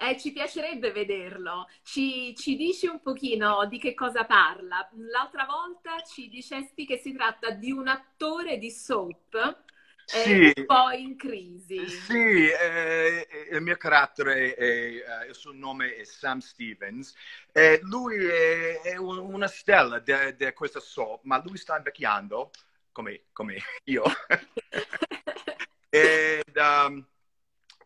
Eh, 0.01 0.17
ci 0.17 0.31
piacerebbe 0.31 0.91
vederlo. 0.91 1.67
Ci, 1.83 2.33
ci 2.35 2.55
dici 2.55 2.87
un 2.87 3.01
pochino 3.01 3.65
di 3.67 3.77
che 3.79 3.93
cosa 3.93 4.25
parla? 4.25 4.87
L'altra 4.93 5.45
volta 5.45 6.01
ci 6.03 6.29
dicesti 6.29 6.85
che 6.85 6.97
si 6.97 7.13
tratta 7.13 7.51
di 7.51 7.71
un 7.71 7.87
attore 7.89 8.57
di 8.57 8.71
soap 8.71 9.63
Sì, 10.09 10.51
un 10.55 10.65
po' 10.65 10.89
in 10.89 11.15
crisi. 11.15 11.87
sì, 11.87 12.49
eh, 12.49 13.27
il 13.51 13.61
mio 13.61 13.77
carattere, 13.77 14.55
è, 14.55 14.63
eh, 14.63 15.27
il 15.27 15.35
suo 15.35 15.51
nome 15.53 15.95
è 15.95 16.03
Sam 16.03 16.39
Stevens. 16.39 17.13
E 17.51 17.79
lui 17.83 18.25
è, 18.25 18.81
è 18.81 18.97
un- 18.97 19.19
una 19.19 19.47
stella 19.47 19.99
di 19.99 20.51
questa 20.53 20.79
soap, 20.79 21.23
ma 21.25 21.41
lui 21.45 21.57
sta 21.57 21.77
invecchiando, 21.77 22.49
come, 22.91 23.25
come 23.31 23.57
io. 23.85 24.03
Ed, 25.91 26.55
um, 26.55 27.05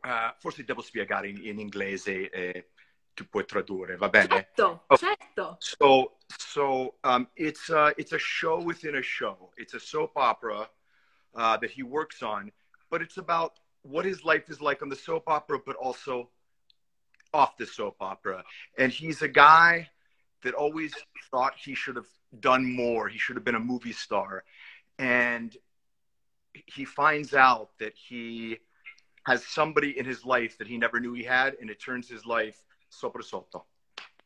uh, 0.03 0.33
forse 0.39 0.63
devo 0.63 0.81
spiegare 0.81 1.29
in, 1.29 1.45
in 1.45 1.59
inglese 1.59 2.29
e 2.29 2.69
tu 3.13 3.27
puoi 3.27 3.45
tradurre, 3.45 3.95
va 3.95 4.09
bene? 4.09 4.27
Certo, 4.27 4.83
Oh, 4.87 4.97
certo. 4.97 5.55
So, 5.59 6.17
so 6.27 6.97
um, 7.03 7.29
it's 7.35 7.69
a, 7.69 7.93
it's 7.97 8.11
a 8.13 8.17
show 8.17 8.61
within 8.63 8.95
a 8.95 9.01
show. 9.01 9.51
It's 9.55 9.73
a 9.73 9.79
soap 9.79 10.15
opera 10.15 10.69
uh, 11.35 11.57
that 11.57 11.71
he 11.71 11.83
works 11.83 12.21
on, 12.21 12.51
but 12.89 13.01
it's 13.01 13.17
about 13.17 13.53
what 13.81 14.05
his 14.05 14.23
life 14.23 14.49
is 14.49 14.61
like 14.61 14.81
on 14.81 14.89
the 14.89 14.95
soap 14.95 15.23
opera, 15.27 15.59
but 15.65 15.75
also 15.75 16.29
off 17.33 17.57
the 17.57 17.65
soap 17.65 17.97
opera. 17.99 18.43
And 18.77 18.91
he's 18.91 19.21
a 19.21 19.27
guy 19.27 19.89
that 20.43 20.53
always 20.53 20.93
thought 21.31 21.53
he 21.57 21.75
should 21.75 21.95
have 21.95 22.07
done 22.39 22.75
more. 22.75 23.07
He 23.07 23.17
should 23.17 23.35
have 23.35 23.45
been 23.45 23.55
a 23.55 23.59
movie 23.59 23.93
star, 23.93 24.43
and 24.99 25.55
he 26.67 26.85
finds 26.85 27.33
out 27.33 27.69
that 27.79 27.93
he 27.95 28.57
has 29.25 29.45
somebody 29.45 29.97
in 29.97 30.05
his 30.05 30.25
life 30.25 30.57
that 30.57 30.67
he 30.67 30.77
never 30.77 30.99
knew 30.99 31.13
he 31.13 31.23
had, 31.23 31.55
and 31.59 31.69
it 31.69 31.81
turns 31.81 32.09
his 32.09 32.25
life 32.25 32.63
sopra 32.89 33.23
sotto. 33.23 33.65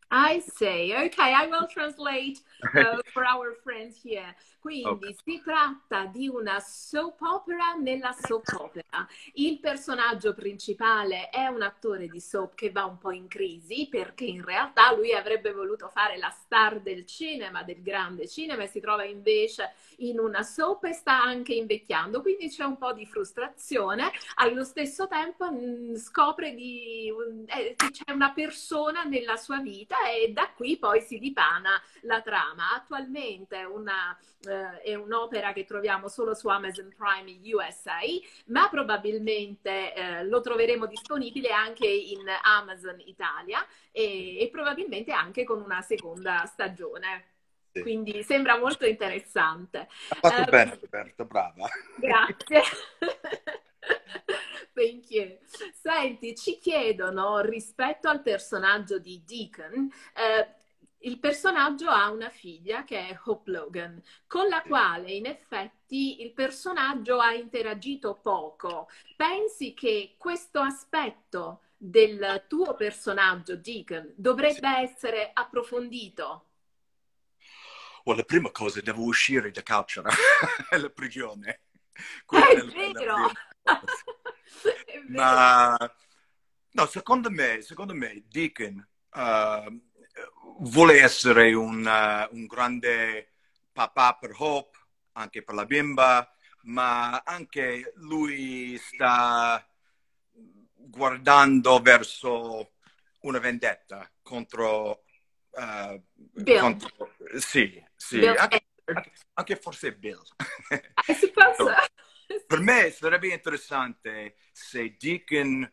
I 0.09 0.41
say, 0.55 0.93
okay, 1.05 1.33
I 1.33 1.47
will 1.47 1.67
translate 1.67 2.39
uh, 2.73 2.97
for 3.13 3.25
our 3.25 3.55
friends 3.63 3.97
here. 4.01 4.35
Quindi 4.59 4.87
okay. 4.87 5.15
si 5.23 5.41
tratta 5.43 6.05
di 6.05 6.27
una 6.27 6.59
soap 6.59 7.21
opera 7.21 7.73
nella 7.73 8.11
soap 8.11 8.47
opera. 8.57 9.07
Il 9.33 9.59
personaggio 9.59 10.33
principale 10.33 11.29
è 11.29 11.47
un 11.47 11.61
attore 11.61 12.07
di 12.07 12.19
soap 12.19 12.55
che 12.55 12.71
va 12.71 12.83
un 12.85 12.97
po' 12.97 13.11
in 13.11 13.27
crisi 13.27 13.87
perché 13.89 14.25
in 14.25 14.43
realtà 14.43 14.93
lui 14.93 15.13
avrebbe 15.13 15.53
voluto 15.53 15.89
fare 15.89 16.17
la 16.17 16.29
star 16.29 16.81
del 16.81 17.05
cinema, 17.05 17.63
del 17.63 17.81
grande 17.81 18.27
cinema 18.27 18.63
e 18.63 18.67
si 18.67 18.81
trova 18.81 19.05
invece 19.05 19.73
in 19.97 20.19
una 20.19 20.43
soap 20.43 20.85
e 20.85 20.93
sta 20.93 21.21
anche 21.21 21.53
invecchiando, 21.53 22.21
quindi 22.21 22.49
c'è 22.49 22.63
un 22.63 22.77
po' 22.77 22.93
di 22.93 23.05
frustrazione. 23.05 24.11
Allo 24.35 24.63
stesso 24.63 25.07
tempo 25.07 25.49
mh, 25.51 25.91
mm, 25.91 25.95
scopre 25.95 26.53
di, 26.53 27.11
eh, 27.47 27.73
che 27.75 27.91
c'è 27.91 28.11
una 28.11 28.31
persona 28.31 29.03
nella 29.03 29.37
sua 29.37 29.59
vita 29.59 29.96
e 30.05 30.31
da 30.31 30.51
qui 30.55 30.77
poi 30.77 31.01
si 31.01 31.19
dipana 31.19 31.81
la 32.01 32.21
trama. 32.21 32.73
Attualmente 32.73 33.63
una, 33.63 34.17
eh, 34.41 34.81
è 34.81 34.95
un'opera 34.95 35.53
che 35.53 35.65
troviamo 35.65 36.07
solo 36.07 36.33
su 36.33 36.47
Amazon 36.47 36.93
Prime 36.95 37.39
USA, 37.53 37.99
ma 38.47 38.69
probabilmente 38.69 39.93
eh, 39.93 40.23
lo 40.25 40.41
troveremo 40.41 40.85
disponibile 40.85 41.49
anche 41.49 41.87
in 41.87 42.23
Amazon 42.43 42.99
Italia 43.05 43.65
e, 43.91 44.39
e 44.39 44.49
probabilmente 44.49 45.11
anche 45.11 45.43
con 45.43 45.61
una 45.61 45.81
seconda 45.81 46.45
stagione. 46.45 47.35
Quindi 47.81 48.23
sembra 48.23 48.57
molto 48.57 48.85
interessante. 48.85 49.87
Ha 50.09 50.15
fatto 50.19 50.41
uh, 50.41 50.49
bene 50.49 50.79
Roberto, 50.81 51.25
brava. 51.25 51.69
Grazie. 51.95 52.61
Thank 54.73 55.09
you. 55.09 55.37
Senti, 55.73 56.35
ci 56.35 56.59
chiedono 56.59 57.39
rispetto 57.39 58.07
al 58.09 58.21
personaggio 58.21 58.99
di 58.99 59.23
Deacon, 59.25 59.91
eh, 60.15 60.55
il 61.01 61.19
personaggio 61.19 61.89
ha 61.89 62.09
una 62.09 62.29
figlia 62.29 62.83
che 62.83 63.07
è 63.07 63.19
Hope 63.25 63.51
Logan, 63.51 64.01
con 64.25 64.47
la 64.47 64.61
quale 64.61 65.11
in 65.11 65.25
effetti 65.25 66.21
il 66.21 66.33
personaggio 66.33 67.19
ha 67.19 67.33
interagito 67.33 68.19
poco. 68.21 68.89
Pensi 69.15 69.73
che 69.73 70.15
questo 70.17 70.59
aspetto 70.59 71.61
del 71.77 72.45
tuo 72.47 72.75
personaggio, 72.75 73.55
Deacon, 73.55 74.13
dovrebbe 74.15 74.67
essere 74.79 75.29
approfondito? 75.33 76.47
well, 78.07 78.15
la 78.15 78.23
prima 78.23 78.49
cosa 78.51 78.79
devo 78.81 79.03
uscire 79.03 79.51
da 79.51 79.61
carcere, 79.61 80.09
la 80.79 80.89
prigione. 80.89 81.61
Quella 82.25 82.47
è, 82.47 82.55
è 82.55 82.65
vero. 82.65 83.15
Ma 85.09 85.77
no, 86.71 86.85
secondo 86.85 87.29
me, 87.29 87.61
secondo 87.61 87.93
me 87.93 88.23
Deacon 88.27 88.87
uh, 89.13 89.81
vuole 90.59 91.01
essere 91.01 91.53
un, 91.53 91.85
uh, 91.85 92.35
un 92.35 92.45
grande 92.45 93.33
papà 93.71 94.15
per 94.15 94.33
Hope, 94.37 94.77
anche 95.13 95.43
per 95.43 95.55
la 95.55 95.65
bimba, 95.65 96.31
ma 96.63 97.23
anche 97.25 97.93
lui 97.95 98.77
sta 98.77 99.65
guardando 100.75 101.79
verso 101.79 102.73
una 103.21 103.39
vendetta 103.39 104.09
contro, 104.21 105.03
uh, 105.51 106.03
contro 106.59 107.15
sì, 107.37 107.83
sì, 107.95 108.25
anche, 108.25 108.67
anche, 109.33 109.55
forse 109.55 109.93
Bill. 109.93 110.21
I 111.07 111.13
suppose 111.13 111.57
Per 112.47 112.59
me 112.59 112.91
sarebbe 112.91 113.27
interessante 113.27 114.35
se 114.51 114.95
Deacon 114.97 115.71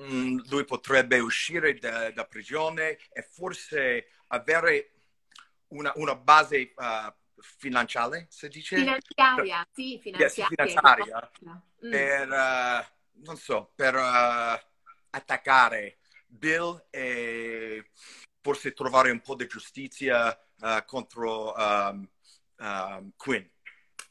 mm, 0.00 0.38
lui 0.48 0.64
potrebbe 0.64 1.18
uscire 1.18 1.74
da, 1.74 2.10
da, 2.10 2.24
prigione 2.24 2.98
e 3.12 3.22
forse 3.22 4.08
avere 4.28 4.92
una, 5.68 5.92
una 5.96 6.14
base 6.14 6.72
uh, 6.76 7.12
finanziaria, 7.40 8.24
si 8.28 8.48
dice? 8.48 8.76
Finanziaria, 8.76 9.66
sì, 9.72 9.98
finanziaria. 10.00 10.46
Yes, 10.46 10.48
finanziaria 10.48 11.32
mm. 11.84 11.90
per, 11.90 12.28
uh, 12.28 13.24
non 13.24 13.36
so, 13.36 13.72
per 13.74 13.94
uh, 13.94 14.58
attaccare 15.10 15.98
Bill 16.26 16.86
e 16.90 17.90
forse 18.40 18.72
trovare 18.72 19.10
un 19.10 19.20
po' 19.20 19.34
di 19.34 19.46
giustizia 19.46 20.36
uh, 20.60 20.84
contro 20.86 21.54
um, 21.54 22.08
um, 22.58 23.12
Quinn. 23.16 23.44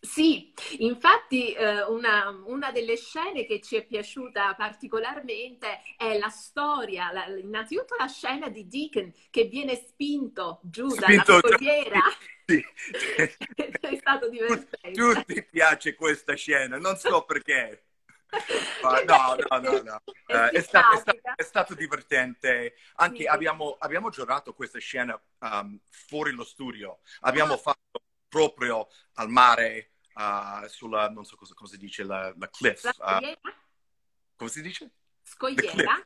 Sì, 0.03 0.51
infatti 0.79 1.53
eh, 1.53 1.83
una, 1.83 2.29
una, 2.45 2.71
delle 2.71 2.97
scene 2.97 3.45
che 3.45 3.61
ci 3.61 3.75
è 3.75 3.85
piaciuta 3.85 4.55
particolarmente 4.55 5.79
è 5.95 6.17
la 6.17 6.29
storia, 6.29 7.11
la, 7.11 7.27
innanzitutto 7.27 7.95
la 7.99 8.07
scena 8.07 8.49
di 8.49 8.67
Deacon 8.67 9.13
che 9.29 9.43
viene 9.43 9.75
spinto 9.75 10.59
giù 10.63 10.89
spinto 10.89 11.39
dalla 11.39 11.55
scogliera. 11.55 11.99
Sì. 12.47 12.65
è 13.55 13.95
stato 13.95 14.27
divertente. 14.27 14.91
Tutti 14.91 15.45
piace 15.45 15.93
questa 15.93 16.33
scena, 16.33 16.79
non 16.79 16.97
so 16.97 17.23
perché. 17.23 17.85
no, 19.05 19.35
no, 19.35 19.59
no, 19.59 19.81
no. 19.83 20.01
Uh, 20.25 20.49
è, 20.51 20.61
stato, 20.61 20.95
è, 20.95 20.99
stato, 20.99 21.19
è, 21.35 21.43
stato, 21.43 21.75
divertente. 21.75 22.73
Anche 22.95 23.21
sì. 23.21 23.27
abbiamo, 23.27 23.75
abbiamo, 23.77 24.09
giocato 24.09 24.55
questa 24.55 24.79
scena 24.79 25.19
um, 25.41 25.79
fuori 25.89 26.31
lo 26.31 26.43
studio. 26.43 27.01
Abbiamo 27.19 27.53
ah. 27.53 27.57
fatto 27.57 28.01
proprio 28.31 28.87
al 29.15 29.29
mare, 29.29 29.90
uh, 30.15 30.67
sulla, 30.67 31.09
non 31.09 31.25
so 31.25 31.35
cosa, 31.35 31.53
cosa 31.53 31.73
si 31.73 31.79
dice, 31.79 32.03
la, 32.03 32.33
la 32.37 32.47
cliff. 32.49 32.83
La 32.83 33.17
uh, 33.17 33.51
come 34.35 34.49
si 34.49 34.61
dice? 34.61 34.91
Scogliera. 35.23 36.05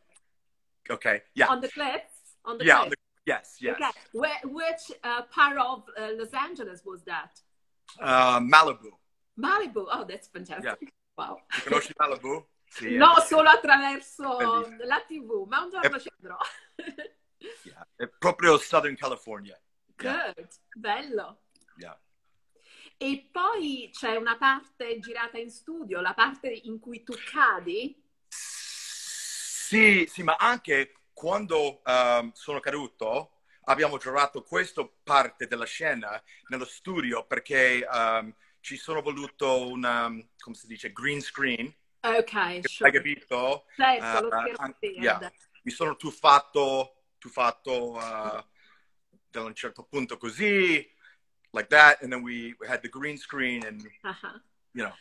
Ok, 0.90 1.30
yeah. 1.34 1.50
On 1.50 1.60
the 1.60 1.68
cliffs? 1.70 2.38
On 2.44 2.58
the 2.58 2.64
yeah, 2.64 2.82
cliff. 2.82 2.90
the, 2.90 3.32
yes, 3.32 3.58
yes. 3.60 3.76
Okay. 3.76 3.92
Where, 4.12 4.40
which 4.44 4.92
uh, 5.04 5.24
part 5.24 5.58
of 5.58 5.84
uh, 5.98 6.10
Los 6.16 6.34
Angeles 6.34 6.84
was 6.86 7.04
that? 7.06 7.40
Uh, 8.00 8.40
Malibu. 8.40 8.92
Malibu, 9.38 9.86
oh, 9.92 10.06
that's 10.08 10.28
fantastic. 10.28 10.78
Yeah. 10.82 10.90
Wow. 11.18 11.38
Ti 11.50 11.62
conosci 11.62 11.94
Malibu? 11.98 12.46
Sì, 12.68 12.98
no, 12.98 13.14
solo 13.22 13.48
attraverso 13.48 14.36
bellissimo. 14.36 14.84
la 14.84 15.02
TV, 15.08 15.46
ma 15.48 15.62
un 15.62 15.70
giorno 15.70 15.96
è... 15.96 16.00
ci 16.00 16.12
andrò. 16.18 16.38
yeah. 17.64 17.88
È 17.96 18.08
proprio 18.08 18.58
Southern 18.58 18.96
California. 18.96 19.58
Good, 19.96 20.10
yeah. 20.36 20.48
bello. 20.76 21.40
Yeah. 21.78 21.98
E 22.98 23.30
poi 23.30 23.90
c'è 23.92 24.16
una 24.16 24.38
parte 24.38 25.00
girata 25.00 25.38
in 25.38 25.52
studio, 25.52 26.00
la 26.00 26.14
parte 26.14 26.48
in 26.48 26.80
cui 26.80 27.04
tu 27.04 27.14
cadi? 27.30 28.02
Sì, 28.28 30.08
sì, 30.10 30.24
ma 30.24 30.36
anche 30.36 30.94
quando 31.12 31.82
um, 31.84 32.32
sono 32.34 32.60
caduto 32.60 33.32
abbiamo 33.66 33.98
girato 33.98 34.44
questa 34.44 34.88
parte 35.04 35.48
della 35.48 35.66
scena 35.66 36.22
nello 36.48 36.66
studio 36.66 37.26
perché 37.26 37.86
um, 37.92 38.34
ci 38.62 38.78
sono 38.78 39.02
voluto 39.02 39.68
un, 39.68 39.84
um, 39.84 40.30
come 40.38 40.56
si 40.56 40.68
dice, 40.68 40.94
green 40.94 41.20
screen. 41.20 41.74
Ok, 42.02 42.60
sure. 42.68 42.90
Hai 42.90 42.96
capito? 42.96 43.66
Certo, 43.76 44.28
uh, 44.28 44.30
lo 44.30 44.76
yeah. 44.82 45.34
Mi 45.64 45.72
sono 45.72 45.96
tuffato, 45.98 47.08
tuffato 47.18 47.92
uh, 47.92 48.46
da 49.30 49.44
un 49.44 49.54
certo 49.54 49.84
punto 49.84 50.18
così, 50.18 50.95
like 51.56 51.70
that, 51.70 52.02
and 52.02 52.12
then 52.12 52.22
we, 52.22 52.54
we 52.60 52.68
had 52.68 52.82
the 52.82 52.90
green 52.90 53.18
screen 53.18 53.66
and, 53.66 53.88
uh-huh. 54.04 54.38
you 54.74 54.84
know. 54.84 54.92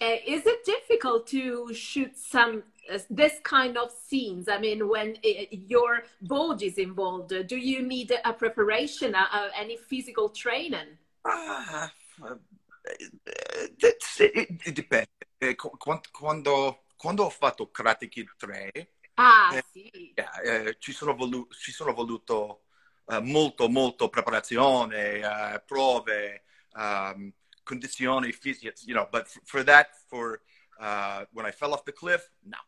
Uh, 0.00 0.16
is 0.26 0.42
it 0.46 0.64
difficult 0.64 1.26
to 1.26 1.72
shoot 1.72 2.16
some 2.16 2.62
uh, 2.92 2.98
this 3.10 3.40
kind 3.42 3.76
of 3.78 3.90
scenes? 3.90 4.46
I 4.48 4.58
mean, 4.58 4.88
when 4.88 5.16
uh, 5.24 5.28
your 5.50 6.02
body 6.22 6.66
is 6.66 6.78
involved, 6.78 7.32
do 7.46 7.56
you 7.56 7.82
need 7.82 8.12
a 8.24 8.32
preparation, 8.32 9.14
uh, 9.14 9.48
any 9.58 9.76
physical 9.76 10.28
training? 10.28 10.98
Ah, 11.24 11.90
eh, 14.18 14.46
dipende. 14.72 15.08
Eh, 15.38 15.54
quando, 15.54 16.80
quando, 16.96 17.24
ho 17.24 17.30
fatto 17.30 17.70
Karate 17.70 18.08
Kid 18.08 18.28
3, 18.36 18.90
ah, 19.14 19.54
eh, 19.54 19.64
sì. 19.70 20.12
eh, 20.14 20.76
ci, 20.78 20.92
sono 20.92 21.14
volu- 21.14 21.48
ci, 21.52 21.72
sono 21.72 21.92
voluto 21.92 22.65
uh, 23.06 23.20
molto, 23.20 23.68
molto 23.68 24.08
preparazione, 24.08 25.20
uh, 25.24 25.62
prove, 25.64 26.44
um, 26.74 27.32
condizioni 27.62 28.32
fisiche, 28.32 28.74
you 28.84 28.94
know, 28.94 29.08
but 29.10 29.26
for 29.44 29.64
that, 29.64 29.88
for 30.06 30.40
uh, 30.78 31.24
when 31.32 31.46
I 31.46 31.52
fell 31.52 31.72
off 31.72 31.84
the 31.84 31.92
cliff, 31.92 32.30
no. 32.42 32.58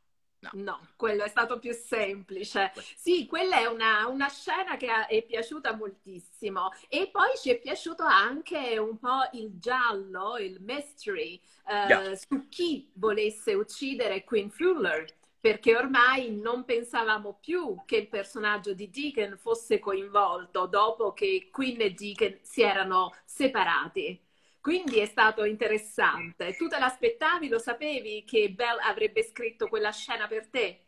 No. 0.41 0.51
no. 0.53 0.89
quello 0.95 1.25
è 1.25 1.29
stato 1.29 1.59
più 1.59 1.73
semplice. 1.73 2.73
Sì, 2.97 3.27
quella 3.27 3.57
è 3.59 3.67
una, 3.67 4.07
una 4.07 4.29
scena 4.29 4.77
che 4.77 5.07
è 5.07 5.23
piaciuta 5.25 5.75
moltissimo. 5.75 6.71
E 6.89 7.09
poi 7.11 7.37
ci 7.37 7.51
è 7.51 7.59
piaciuto 7.59 8.05
anche 8.05 8.79
un 8.79 8.99
po' 8.99 9.29
il 9.33 9.59
giallo, 9.59 10.39
il 10.39 10.59
mystery, 10.61 11.41
eh, 11.67 11.87
yeah. 11.87 12.15
su 12.15 12.49
chi 12.49 12.89
volesse 12.95 13.55
uccidere 13.55 14.23
Queen 14.23 14.49
Fuller. 14.49 15.17
Perché 15.41 15.77
ormai 15.77 16.33
non 16.41 16.65
pensavamo 16.65 17.39
più 17.41 17.85
che 17.85 17.97
il 17.97 18.09
personaggio 18.09 18.75
di 18.75 18.91
Deacon 18.91 19.37
fosse 19.39 19.79
coinvolto 19.79 20.67
dopo 20.67 21.13
che 21.13 21.49
Queen 21.51 21.81
e 21.81 21.91
Deacon 21.93 22.39
si 22.43 22.63
erano 22.63 23.15
separati. 23.25 24.21
Quindi 24.61 24.99
è 24.99 25.07
stato 25.07 25.45
interessante. 25.45 26.57
Tu 26.57 26.67
te 26.69 26.79
l'aspettavi? 26.79 27.49
Lo 27.49 27.59
sapevi 27.59 28.25
che 28.25 28.51
Bell 28.51 28.79
avrebbe 28.81 29.23
scritto 29.23 29.69
quella 29.69 29.93
scena 29.93 30.27
per 30.27 30.49
te? 30.49 30.87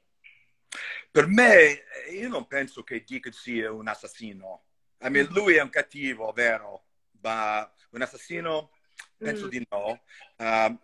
Per 1.11 1.27
me, 1.27 1.83
io 2.13 2.29
non 2.29 2.47
penso 2.47 2.83
che 2.83 3.05
Deacon 3.07 3.33
sia 3.33 3.73
un 3.73 3.89
assassino. 3.89 4.65
I 5.03 5.11
mean, 5.11 5.27
Mm. 5.27 5.33
lui 5.33 5.55
è 5.57 5.63
un 5.63 5.71
cattivo, 5.71 6.33
vero? 6.33 6.85
Ma 7.23 7.71
un 7.91 8.03
assassino? 8.03 8.71
Penso 9.21 9.47
Mm. 9.47 9.49
di 9.49 9.65
no. 9.71 10.03
Uh, 10.37 10.79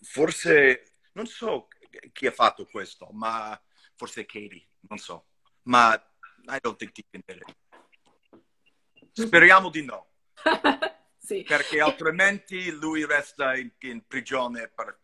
forse, 0.00 0.82
non 1.12 1.26
so 1.26 1.68
chi 2.12 2.26
ha 2.26 2.32
fatto 2.32 2.66
questo, 2.66 3.08
ma 3.12 3.60
forse 3.94 4.24
Katie, 4.26 4.66
non 4.88 4.98
so. 4.98 5.26
Ma 5.64 5.92
I 6.48 6.58
don't 6.60 6.76
think 6.76 6.92
did 6.92 7.06
it. 7.10 7.56
Speriamo 9.12 9.68
di 9.70 9.84
no, 9.84 10.08
Sì. 11.18 11.42
perché 11.42 11.80
altrimenti 11.80 12.70
lui 12.72 13.04
resta 13.04 13.54
in, 13.56 13.70
in 13.80 14.06
prigione 14.06 14.68
per 14.68 14.98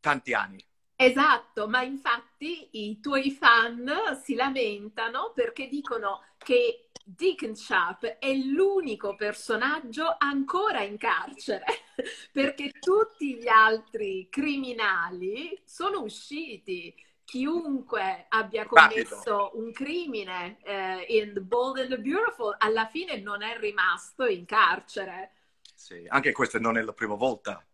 tanti 0.00 0.34
anni. 0.34 0.64
Esatto, 0.96 1.66
ma 1.68 1.82
infatti 1.82 2.68
i 2.72 3.00
tuoi 3.00 3.32
fan 3.32 4.20
si 4.22 4.34
lamentano 4.34 5.32
perché 5.34 5.66
dicono 5.66 6.24
che 6.38 6.83
Deacon 7.06 7.54
Sharp 7.54 8.04
è 8.18 8.32
l'unico 8.34 9.14
personaggio 9.14 10.14
ancora 10.18 10.82
in 10.82 10.96
carcere, 10.96 11.64
perché 12.32 12.72
tutti 12.80 13.36
gli 13.36 13.46
altri 13.48 14.28
criminali 14.30 15.60
sono 15.64 16.00
usciti. 16.02 16.94
Chiunque 17.24 18.26
abbia 18.28 18.66
commesso 18.66 19.52
un 19.54 19.72
crimine 19.72 20.58
eh, 20.62 21.06
in 21.08 21.32
The 21.32 21.40
Bold 21.40 21.78
and 21.78 21.88
the 21.88 21.98
Beautiful 21.98 22.54
alla 22.58 22.86
fine 22.86 23.16
non 23.18 23.42
è 23.42 23.58
rimasto 23.58 24.26
in 24.26 24.44
carcere. 24.44 25.32
Sì, 25.74 26.04
anche 26.08 26.32
questa 26.32 26.58
non 26.58 26.76
è 26.78 26.82
la 26.82 26.92
prima 26.92 27.14
volta. 27.14 27.64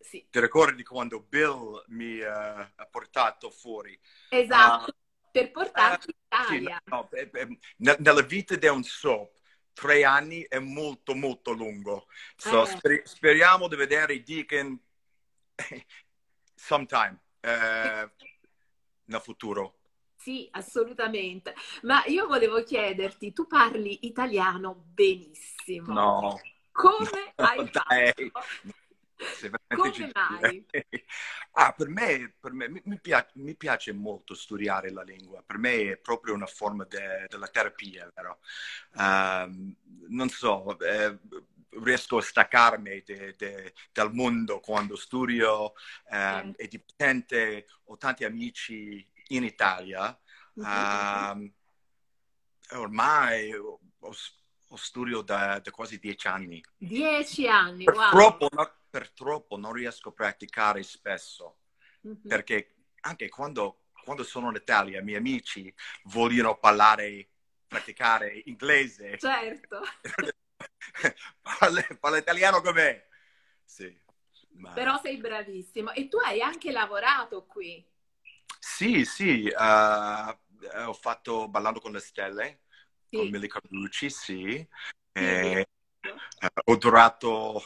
Sì, 0.00 0.26
Ti 0.30 0.40
ricordi 0.40 0.82
quando 0.82 1.20
Bill 1.20 1.84
mi 1.88 2.18
eh, 2.18 2.26
ha 2.26 2.86
portato 2.90 3.50
fuori? 3.50 3.98
esatto, 4.28 4.84
Ah, 4.84 4.94
per 5.36 5.50
portarci 5.50 6.08
in 6.08 6.14
Sì, 6.38 6.60
Italia. 6.60 6.78
no, 6.84 6.96
no, 6.96 7.08
ne- 7.78 7.96
nella 7.98 8.22
vita 8.22 8.54
di 8.56 8.66
un 8.68 8.82
soap, 8.84 9.32
tre 9.72 10.04
anni 10.04 10.42
è 10.48 10.58
molto, 10.58 11.14
molto 11.14 11.52
lungo. 11.52 12.06
So, 12.36 12.64
Eh. 12.64 12.64
sper- 12.64 13.06
speriamo 13.06 13.68
di 13.68 13.76
vedere 13.76 14.22
Deacon 14.22 14.78
sometime 16.54 17.20
eh, 17.40 18.10
nel 19.06 19.20
futuro. 19.20 19.74
Sì, 20.16 20.48
assolutamente. 20.52 21.54
Ma 21.82 22.04
io 22.06 22.26
volevo 22.26 22.62
chiederti, 22.64 23.32
tu 23.32 23.46
parli 23.46 24.06
italiano 24.06 24.74
benissimo. 24.92 26.08
No, 26.08 26.42
Come 26.72 27.34
hai 27.38 27.64
no, 27.64 27.70
dai. 27.72 28.32
fatto? 28.32 28.50
Come 29.16 29.88
mai? 29.88 29.92
gentile. 29.92 30.64
Ah, 31.58 31.72
per 31.72 31.88
me, 31.88 32.34
per 32.38 32.52
me 32.52 32.68
mi, 32.68 33.00
piace, 33.00 33.30
mi 33.36 33.54
piace 33.56 33.90
molto 33.92 34.34
studiare 34.34 34.90
la 34.90 35.02
lingua. 35.02 35.42
Per 35.42 35.56
me 35.56 35.92
è 35.92 35.96
proprio 35.96 36.34
una 36.34 36.44
forma 36.44 36.84
de- 36.84 37.24
della 37.28 37.48
terapia, 37.48 38.10
vero? 38.14 38.40
Ehm, 38.98 39.74
non 40.08 40.28
so, 40.28 40.78
eh, 40.80 41.18
riesco 41.82 42.18
a 42.18 42.22
staccarmi 42.22 43.02
de- 43.06 43.34
de- 43.38 43.72
dal 43.90 44.12
mondo 44.12 44.60
quando 44.60 44.96
studio 44.96 45.72
ehm, 46.10 46.52
Eh. 46.56 46.64
e 46.64 46.68
di 46.68 46.84
ho 47.84 47.96
tanti 47.96 48.24
amici 48.24 49.06
in 49.28 49.44
Italia. 49.44 50.18
Mhm. 50.54 50.66
Ehm, 50.66 51.52
ormai 52.72 53.54
ho, 53.54 53.80
ho 54.68 54.76
studio 54.76 55.22
da, 55.22 55.58
da 55.60 55.70
quasi 55.70 55.98
dieci 55.98 56.26
anni. 56.26 56.62
Dieci 56.76 57.48
anni, 57.48 57.84
wow. 57.84 58.10
troppo, 58.10 58.48
no- 58.50 58.74
per 58.96 59.10
troppo 59.10 59.58
non 59.58 59.74
riesco 59.74 60.08
a 60.08 60.12
praticare 60.12 60.82
spesso 60.82 61.58
Mhm. 62.02 62.18
perché 62.26 62.76
anche 63.02 63.28
quando, 63.28 63.88
quando 64.02 64.24
sono 64.24 64.48
in 64.48 64.56
Italia 64.56 65.00
i 65.00 65.04
miei 65.04 65.18
amici 65.18 65.72
vogliono 66.04 66.56
parlare, 66.56 67.28
praticare 67.66 68.40
inglese, 68.46 69.18
Certo. 69.18 69.82
parla, 71.42 71.86
parla 72.00 72.16
italiano 72.16 72.62
con 72.62 72.72
me. 72.72 73.04
Sì, 73.66 73.94
ma- 74.52 74.72
Però 74.72 74.98
sei 74.98 75.18
bravissimo. 75.18 75.92
E 75.92 76.08
tu 76.08 76.16
hai 76.18 76.40
anche 76.40 76.72
lavorato 76.72 77.44
qui. 77.44 77.84
sì, 78.58 79.04
sì, 79.04 79.46
eh, 79.48 79.54
ho 80.84 80.92
fatto 80.92 81.48
Ballando 81.48 81.80
con 81.80 81.92
le 81.92 82.00
Stelle 82.00 82.60
con 83.12 83.26
Sì. 83.26 83.30
Milly 83.30 83.46
Carlucci, 83.48 84.10
sì. 84.10 84.68
Sì. 85.14 85.22
E, 85.22 85.68
eh, 86.40 86.48
ho 86.64 86.76
durato, 86.76 87.62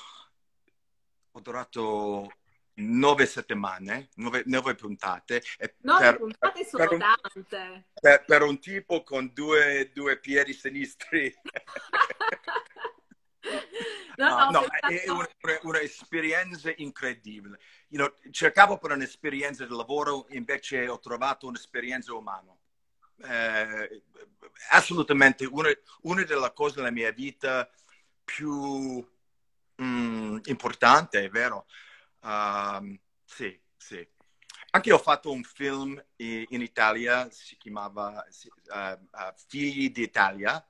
ho 1.33 1.40
durato 1.40 2.29
nove 2.75 3.27
settimane, 3.27 4.09
nove, 4.16 4.43
nove 4.47 4.75
puntate. 4.75 5.43
E 5.59 5.75
Nove 5.81 6.01
per- 6.01 6.16
puntate 6.19 6.64
sono 6.64 6.85
per 6.85 6.93
un- 6.93 6.99
tante. 6.99 7.87
per, 8.01 8.25
per 8.25 8.43
un 8.43 8.59
tipo 8.59 9.03
con 9.03 9.31
due, 9.33 9.90
due 9.93 10.19
piedi 10.19 10.53
sinistri. 10.53 11.33
No, 14.16 14.51
no, 14.51 14.51
no, 14.51 14.66
è 14.69 15.05
un'esperienza 15.62 16.71
incredibile. 16.77 17.59
You 17.88 18.05
know, 18.05 18.14
cercavo 18.31 18.77
per 18.77 18.90
un'esperienza 18.90 19.64
di 19.64 19.75
lavoro, 19.75 20.27
invece 20.31 20.87
ho 20.88 20.99
trovato 20.99 21.47
un'esperienza 21.47 22.12
umana. 22.12 22.55
Eh, 23.23 24.03
assolutamente 24.73 25.47
una, 25.47 25.71
una 26.03 26.23
delle 26.25 26.53
cose 26.53 26.77
della 26.77 26.90
mia 26.90 27.11
vita 27.12 27.71
più 28.23 29.03
mm, 29.83 30.38
importanti, 30.45 31.16
è 31.19 31.29
vero? 31.29 31.66
Um, 32.21 32.99
sì, 33.25 33.59
sì. 33.77 34.07
Anche 34.73 34.88
io 34.88 34.97
ho 34.97 34.99
fatto 34.99 35.33
un 35.33 35.43
film 35.43 36.03
in 36.16 36.61
Italia, 36.61 37.29
si 37.31 37.57
chiamava 37.57 38.25
eh, 38.25 38.99
Figli 39.49 39.90
d'Italia. 39.90 40.64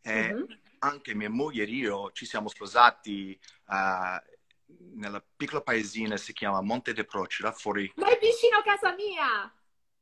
E 0.00 0.32
Mhm. 0.34 0.60
anche 0.80 1.14
mia 1.14 1.30
moglie 1.30 1.62
e 1.62 1.66
io 1.66 2.10
ci 2.12 2.26
siamo 2.26 2.48
sposati 2.48 3.38
eh, 3.68 4.22
nella 4.94 5.24
piccola 5.36 5.60
paesina, 5.60 6.16
si 6.16 6.32
chiama 6.32 6.60
Monte 6.60 6.92
de 6.92 7.04
Procida, 7.04 7.52
fuori... 7.52 7.90
Ma 7.96 8.08
è 8.08 8.18
vicino 8.18 8.56
a 8.58 8.62
casa 8.62 8.92
mia. 8.94 9.52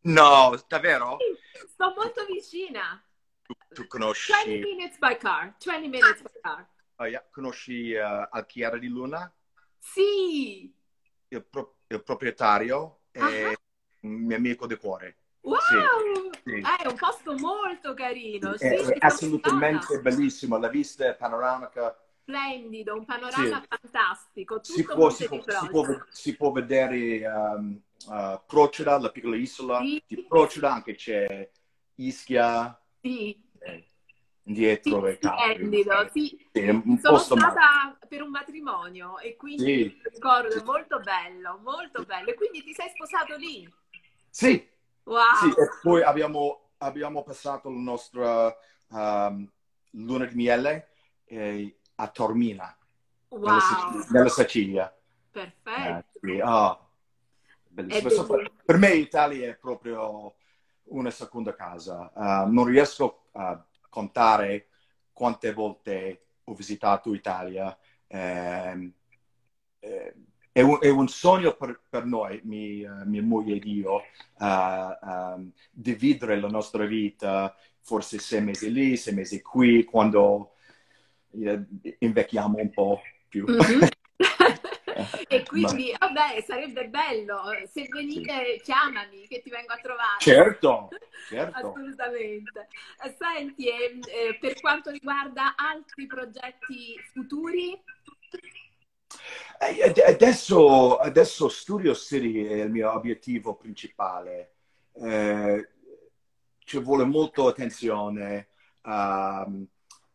No, 0.02 0.64
davvero? 0.66 1.18
Sì, 1.18 1.66
Sto 1.66 1.92
molto 1.94 2.24
vicina. 2.24 3.02
Tu, 3.42 3.54
tu 3.74 3.86
conosci, 3.86 4.32
20 4.32 4.74
minutes 4.74 4.98
by 4.98 5.16
car. 5.18 5.54
20 5.62 5.88
minutes 5.88 6.22
by 6.22 6.40
car. 6.40 6.68
Yeah, 7.06 7.24
conosci 7.30 7.92
eh, 7.92 8.00
Alchiera 8.00 8.78
di 8.78 8.88
Luna? 8.88 9.32
Sì. 9.78 10.72
Il, 11.28 11.44
pro- 11.44 11.76
il 11.86 12.02
proprietario 12.02 13.00
è 13.10 13.20
Ah. 13.44 13.56
un 14.02 14.10
mio 14.12 14.36
amico 14.36 14.66
di 14.66 14.76
cuore. 14.76 15.16
Wow! 15.42 15.58
sì. 16.44 16.50
Eh, 16.50 16.82
è 16.82 16.86
un 16.86 16.96
posto 16.96 17.34
molto 17.34 17.94
carino. 17.94 18.56
Sì, 18.56 18.66
È, 18.66 18.76
è 18.78 18.96
assolutamente 19.00 20.00
bellissimo, 20.00 20.58
la 20.58 20.68
vista 20.68 21.06
è 21.06 21.14
panoramica. 21.14 21.96
Splendido, 22.22 22.94
un 22.94 23.04
panorama 23.04 23.60
Sì. 23.60 23.66
fantastico. 23.68 24.60
Si 24.62 24.84
può, 24.84 25.10
si, 25.10 25.26
può, 25.26 25.42
si, 25.42 25.68
può, 25.68 25.84
si 26.10 26.36
può 26.36 26.52
vedere 26.52 27.26
um, 27.26 27.80
uh, 28.06 28.40
Procida, 28.46 28.98
la 28.98 29.10
piccola 29.10 29.36
isola 29.36 29.80
Sì. 29.80 30.02
di 30.06 30.22
Procida, 30.24 30.72
anche 30.72 30.94
c'è 30.94 31.50
Ischia 31.96 32.78
Sì, 33.00 33.42
eh, 33.58 33.89
indietro 34.50 35.06
sì, 35.06 35.12
e 35.12 35.18
Capri. 35.18 35.54
splendido. 35.54 36.08
Sì. 36.12 36.48
Sì, 36.52 36.68
un 36.68 36.98
Sono 36.98 37.14
posto 37.16 37.36
male. 37.36 37.50
stata 37.52 37.98
per 38.08 38.22
un 38.22 38.30
matrimonio 38.30 39.18
e 39.18 39.36
quindi 39.36 39.62
Sì. 39.64 40.00
ricordo 40.12 40.50
Sì. 40.58 40.64
molto 40.64 40.98
bello, 41.00 41.58
molto 41.62 42.04
bello. 42.04 42.30
E 42.30 42.34
quindi 42.34 42.62
ti 42.62 42.72
sei 42.74 42.88
sposato 42.90 43.36
lì? 43.36 43.72
Sì, 44.28 44.68
Wow! 45.04 45.34
sì, 45.40 45.48
e 45.48 45.68
poi 45.82 46.02
abbiamo, 46.02 46.70
abbiamo 46.78 47.22
passato 47.22 47.68
la 47.70 47.78
nostra 47.80 48.56
um, 48.88 49.48
luna 49.92 50.24
di 50.26 50.34
miele 50.34 50.92
eh, 51.24 51.78
a 51.96 52.08
Tormina, 52.08 52.76
nella, 53.30 53.50
Wow! 53.52 53.60
Sicilia, 53.60 54.06
nella 54.10 54.28
Sicilia. 54.28 54.94
Eh, 55.32 55.52
Perfetto. 55.62 56.44
ah, 56.44 56.78
È 56.78 57.66
bellissimo. 57.68 58.26
bellissimo. 58.26 58.50
Per 58.64 58.76
me 58.76 58.94
l'Italia 58.94 59.48
è 59.48 59.56
proprio 59.56 60.34
una 60.90 61.10
seconda 61.10 61.54
casa. 61.54 62.10
Uh, 62.14 62.50
non 62.52 62.64
riesco 62.64 63.26
a 63.32 63.64
contare 63.90 64.68
quante 65.12 65.52
volte 65.52 66.22
ho 66.44 66.54
visitato 66.54 67.10
l'Italia. 67.10 67.76
Ehm, 68.06 68.90
eh, 69.80 70.14
è, 70.52 70.62
un, 70.62 70.78
è 70.80 70.88
un 70.88 71.08
sogno 71.08 71.54
per, 71.54 71.80
per 71.88 72.06
noi, 72.06 72.40
mi- 72.44 72.82
eh, 72.82 73.04
mia 73.04 73.22
moglie 73.22 73.56
ed 73.56 73.64
io, 73.64 74.02
uh, 74.38 74.46
um, 75.02 75.52
dividere 75.70 76.40
la 76.40 76.48
nostra 76.48 76.86
vita, 76.86 77.54
forse 77.80 78.18
sei 78.18 78.42
mesi 78.42 78.72
lì, 78.72 78.96
sei 78.96 79.14
mesi 79.14 79.42
qui, 79.42 79.84
quando 79.84 80.54
eh, 81.32 81.64
invecchiamo 81.98 82.58
un 82.58 82.70
po' 82.70 83.00
più. 83.28 83.44
Mhm. 83.46 83.88
e 85.28 85.38
Ma- 85.38 85.44
quindi, 85.44 85.94
vabbè, 85.98 86.42
sarebbe 86.46 86.88
bello. 86.88 87.42
Se 87.70 87.86
venite, 87.90 88.60
chiamami 88.62 89.26
che 89.28 89.40
ti 89.42 89.50
vengo 89.50 89.72
a 89.72 89.78
trovare. 89.78 90.18
Certo, 90.20 90.88
certo. 91.28 91.68
Assolutamente. 91.72 92.68
Eh, 93.04 93.16
Senti, 93.18 93.68
eh, 93.68 94.38
per 94.40 94.60
quanto 94.60 94.90
riguarda 94.90 95.54
altri 95.56 96.06
progetti 96.06 96.96
futuri, 97.12 97.82
Eh, 99.58 99.82
ad- 99.82 99.98
Adesso, 99.98 100.96
adesso 100.98 101.48
Studio 101.48 101.94
City 101.94 102.44
è 102.46 102.62
il 102.62 102.70
mio 102.70 102.92
obiettivo 102.92 103.54
principale. 103.54 104.54
Eh, 104.94 105.68
ci 106.58 106.78
vuole 106.78 107.04
molta 107.04 107.42
attenzione. 107.46 108.48
Um, 108.82 109.66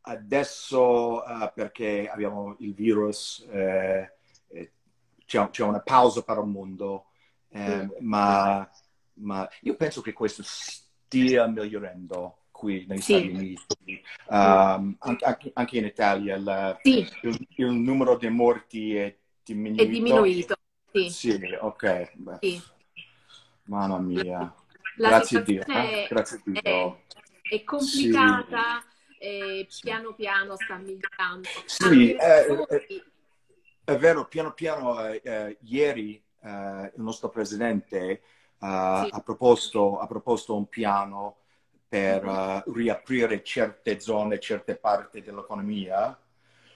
adesso, 0.01 1.23
uh, 1.23 1.51
perché 1.53 2.07
abbiamo 2.09 2.55
il 2.59 2.73
virus, 2.73 3.45
eh, 3.51 4.14
c'è, 5.25 5.49
c'è, 5.49 5.63
una 5.63 5.81
pausa 5.81 6.21
per 6.21 6.37
il 6.37 6.45
mondo, 6.45 7.05
eh, 7.49 7.87
ma, 7.99 8.69
ma, 9.13 9.47
io 9.61 9.75
penso 9.75 10.01
che 10.01 10.13
questo 10.13 10.43
stia 10.45 11.47
migliorando 11.47 12.45
qui 12.51 12.85
negli 12.87 13.01
sì. 13.01 13.13
Stati 13.13 13.27
Uniti, 13.29 14.03
um, 14.29 14.95
anche, 14.99 15.51
anche, 15.53 15.77
in 15.77 15.85
Italia. 15.85 16.37
La, 16.37 16.79
sì. 16.81 17.07
il, 17.21 17.47
il, 17.55 17.71
numero 17.71 18.17
di 18.17 18.29
morti 18.29 18.95
è 18.95 19.15
diminuito. 19.43 19.83
È 19.83 19.87
diminuito, 19.87 20.55
sì. 20.91 21.09
Sì, 21.09 21.57
ok. 21.59 22.11
Sì. 22.39 22.61
Mamma 23.63 23.99
mia. 23.99 24.53
La 24.97 25.09
Grazie 25.09 25.39
a 25.39 25.41
Dio. 25.41 25.65
È, 25.65 26.07
Grazie 26.09 26.37
a 26.37 26.41
Dio. 26.45 26.61
È, 26.61 27.55
è 27.55 27.63
complicata 27.63 28.83
e 29.17 29.67
piano 29.81 30.13
piano 30.13 30.55
sta 30.55 30.77
migliorando. 30.77 31.49
Sì, 31.65 32.13
è, 32.13 32.45
è, 33.85 33.97
vero, 33.97 34.25
piano 34.27 34.53
piano 34.53 35.07
eh, 35.07 35.21
eh 35.23 35.57
ieri 35.61 36.21
eh, 36.41 36.91
il 36.95 37.01
nostro 37.01 37.29
presidente 37.29 38.09
eh, 38.09 38.19
sì. 38.59 38.65
ha, 39.11 39.21
proposto, 39.23 39.99
ha, 39.99 40.07
proposto, 40.07 40.55
un 40.55 40.67
piano 40.67 41.37
per 41.87 42.25
uh, 42.25 42.71
riaprire 42.73 43.43
certe 43.43 43.99
zone, 43.99 44.39
certe 44.39 44.75
parti 44.75 45.21
dell'economia. 45.21 46.19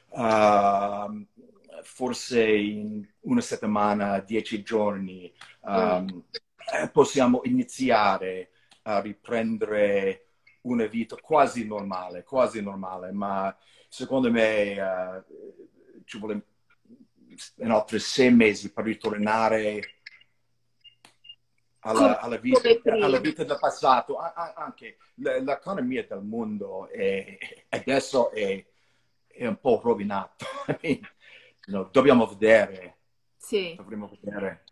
Uh, 0.09 1.25
forse 1.83 2.47
in 2.47 3.05
una 3.21 3.41
settimana, 3.41 4.19
dieci 4.19 4.63
giorni, 4.63 5.31
um, 5.61 6.23
possiamo 6.91 7.41
iniziare 7.43 8.51
a 8.83 9.01
riprendere 9.01 10.27
una 10.61 10.85
vita 10.85 11.15
quasi 11.17 11.65
normale, 11.65 12.23
quasi 12.23 12.61
normale, 12.61 13.11
ma 13.11 13.55
secondo 13.87 14.31
me 14.31 14.79
uh, 14.79 15.23
ci 16.05 16.17
vuole 16.17 16.43
in 17.57 17.71
altri 17.71 17.99
sei 17.99 18.31
mesi 18.33 18.71
per 18.71 18.85
ritornare 18.85 19.99
alla, 21.79 22.19
alla, 22.19 22.37
vita, 22.37 22.69
alla, 22.83 23.19
vita, 23.19 23.43
del 23.43 23.57
passato. 23.59 24.17
Anche 24.17 24.97
l'economia 25.15 26.05
del 26.07 26.21
mondo 26.21 26.87
è, 26.89 27.37
adesso 27.69 28.31
è, 28.31 28.65
è, 29.27 29.47
un 29.47 29.59
po' 29.59 29.79
rovinato. 29.83 30.45
no, 31.67 31.89
dobbiamo 31.91 32.25
vedere. 32.27 32.97
Sì. 33.37 33.75
Dovremmo 33.75 34.09
vedere. 34.21 34.63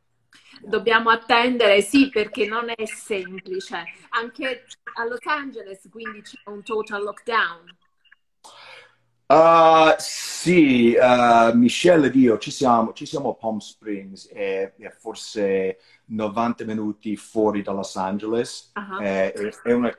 Dobbiamo 0.61 1.09
attendere, 1.09 1.81
sì, 1.81 2.09
perché 2.09 2.45
non 2.45 2.69
è 2.69 2.85
semplice. 2.85 3.83
Anche 4.09 4.65
a 4.95 5.05
Los 5.05 5.25
Angeles, 5.25 5.87
quindi 5.89 6.21
c'è 6.21 6.37
un 6.45 6.63
total 6.63 7.03
lockdown. 7.03 7.77
Uh, 9.29 9.93
sì, 9.97 10.95
uh, 10.97 11.53
Michelle 11.53 12.07
ed 12.07 12.15
io 12.15 12.37
ci 12.37 12.49
siamo, 12.49 12.93
ci 12.93 13.05
siamo 13.05 13.31
a 13.31 13.35
Palm 13.35 13.57
Springs 13.57 14.29
e, 14.31 14.73
e 14.77 14.89
forse 14.89 15.79
90 16.05 16.63
minuti 16.63 17.17
fuori 17.17 17.61
da 17.61 17.73
Los 17.73 17.97
Angeles. 17.97 18.71
Uh-huh. 18.73 19.01
È, 19.01 19.33
è 19.63 19.73
una, 19.73 19.93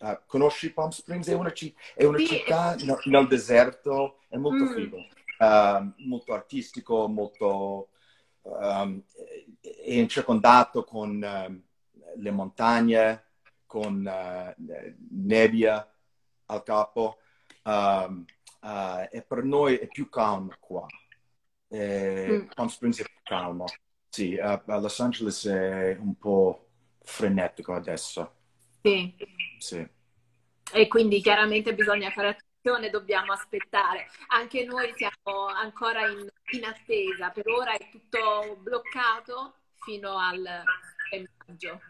uh, 0.00 0.18
conosci 0.26 0.72
Palm 0.72 0.88
Springs? 0.88 1.28
È 1.28 1.34
una, 1.34 1.52
è 1.94 2.04
una 2.04 2.16
sì. 2.16 2.26
città 2.26 2.76
no, 2.84 2.98
nel 3.04 3.26
deserto, 3.28 4.20
è 4.26 4.38
molto 4.38 4.64
mm. 4.64 4.74
figo, 4.74 4.96
uh, 5.38 5.92
molto 6.08 6.32
artistico, 6.32 7.08
molto... 7.08 7.88
Um, 8.40 9.02
è 9.60 10.06
circondato 10.06 10.84
con 10.84 11.16
uh, 11.20 11.62
le 12.16 12.30
montagne, 12.30 13.24
con 13.66 14.08
nebbia 15.10 15.92
al 16.46 16.62
capo. 16.62 17.18
Um, 17.64 18.24
uh, 18.66 19.08
e 19.10 19.22
per 19.22 19.44
noi 19.44 19.76
è 19.76 19.86
più 19.86 20.08
calmo 20.08 20.52
qua. 20.58 20.86
E 21.68 22.26
mm. 22.28 22.46
Palm 22.54 22.68
Springs 22.68 23.00
è 23.00 23.04
più 23.04 23.20
calmo. 23.22 23.64
Sì, 24.08 24.34
uh, 24.34 24.60
Los 24.66 25.00
Angeles 25.00 25.46
è 25.46 25.96
un 25.98 26.16
po' 26.18 26.68
frenetico 27.02 27.72
adesso. 27.74 28.34
Sì. 28.82 29.14
sì. 29.58 29.88
E 30.72 30.88
quindi 30.88 31.20
chiaramente 31.20 31.74
bisogna 31.74 32.10
fare 32.10 32.28
attenzione, 32.28 32.90
dobbiamo 32.90 33.32
aspettare. 33.32 34.08
Anche 34.28 34.64
noi 34.64 34.92
siamo 34.96 35.46
ancora 35.46 36.08
in, 36.08 36.28
in 36.52 36.64
attesa, 36.64 37.30
per 37.30 37.46
ora 37.48 37.72
è 37.72 37.88
tutto 37.90 38.56
bloccato 38.60 39.54
fino 39.74 40.18
al 40.18 40.64
maggio. 41.46 41.80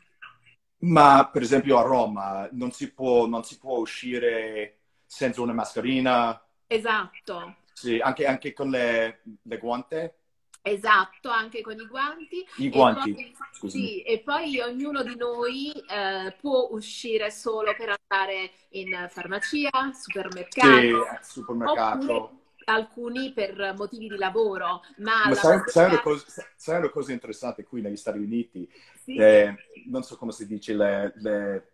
Ma 0.78 1.28
per 1.32 1.40
esempio 1.40 1.78
a 1.78 1.82
Roma 1.82 2.48
non 2.52 2.70
si 2.70 2.92
può, 2.92 3.26
non 3.26 3.44
si 3.44 3.58
può 3.58 3.78
uscire 3.78 4.80
senza 5.06 5.40
una 5.40 5.54
mascherina, 5.54 6.45
Esatto. 6.66 7.56
Sì, 7.72 7.98
anche, 7.98 8.26
anche 8.26 8.52
con 8.52 8.70
le, 8.70 9.20
le 9.42 9.58
guante? 9.58 10.14
Esatto, 10.62 11.28
anche 11.28 11.60
con 11.60 11.78
i 11.78 11.86
guanti. 11.86 12.44
I 12.56 12.70
guanti, 12.70 13.10
e 13.10 13.32
poi, 13.60 13.70
sì, 13.70 14.02
e 14.02 14.18
poi 14.20 14.58
ognuno 14.58 15.04
di 15.04 15.14
noi 15.14 15.70
eh, 15.70 16.34
può 16.40 16.68
uscire 16.72 17.30
solo 17.30 17.72
per 17.76 17.94
andare 18.08 18.50
in 18.70 19.06
farmacia, 19.08 19.70
supermercato. 19.92 20.80
Sì, 20.80 20.92
supermercato. 21.20 22.40
alcuni 22.64 23.32
per 23.32 23.74
motivi 23.76 24.08
di 24.08 24.16
lavoro. 24.16 24.80
Ma, 24.96 25.28
ma 25.28 25.34
sai, 25.34 25.60
sai, 25.66 25.90
una 25.90 26.00
cosa, 26.00 26.24
sai, 26.56 26.78
una 26.78 26.90
cosa, 26.90 27.12
interessante 27.12 27.62
qui 27.62 27.80
negli 27.80 27.96
Stati 27.96 28.18
Uniti? 28.18 28.68
Sì. 29.04 29.14
Eh, 29.14 29.54
non 29.86 30.02
so 30.02 30.16
come 30.16 30.32
si 30.32 30.48
dice, 30.48 30.74
le, 30.74 31.12
le, 31.18 31.72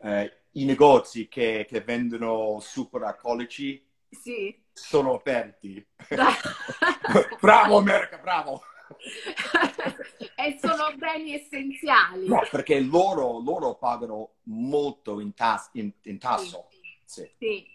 eh, 0.00 0.38
i 0.52 0.64
negozi 0.64 1.28
che, 1.28 1.66
che 1.68 1.80
vendono 1.82 2.58
super 2.58 3.02
alcolici 3.02 3.86
sì. 4.10 4.64
sono 4.72 5.14
aperti. 5.14 5.86
bravo 7.40 7.78
America, 7.78 8.18
bravo! 8.18 8.62
e 10.36 10.58
sono 10.60 10.94
beni 10.96 11.34
essenziali. 11.34 12.26
No, 12.26 12.40
perché 12.50 12.80
loro, 12.80 13.40
loro 13.40 13.76
pagano 13.76 14.36
molto 14.44 15.20
in, 15.20 15.34
tas- 15.34 15.70
in, 15.72 15.92
in 16.02 16.18
tasso. 16.18 16.68
Sì, 17.04 17.30
sì. 17.38 17.66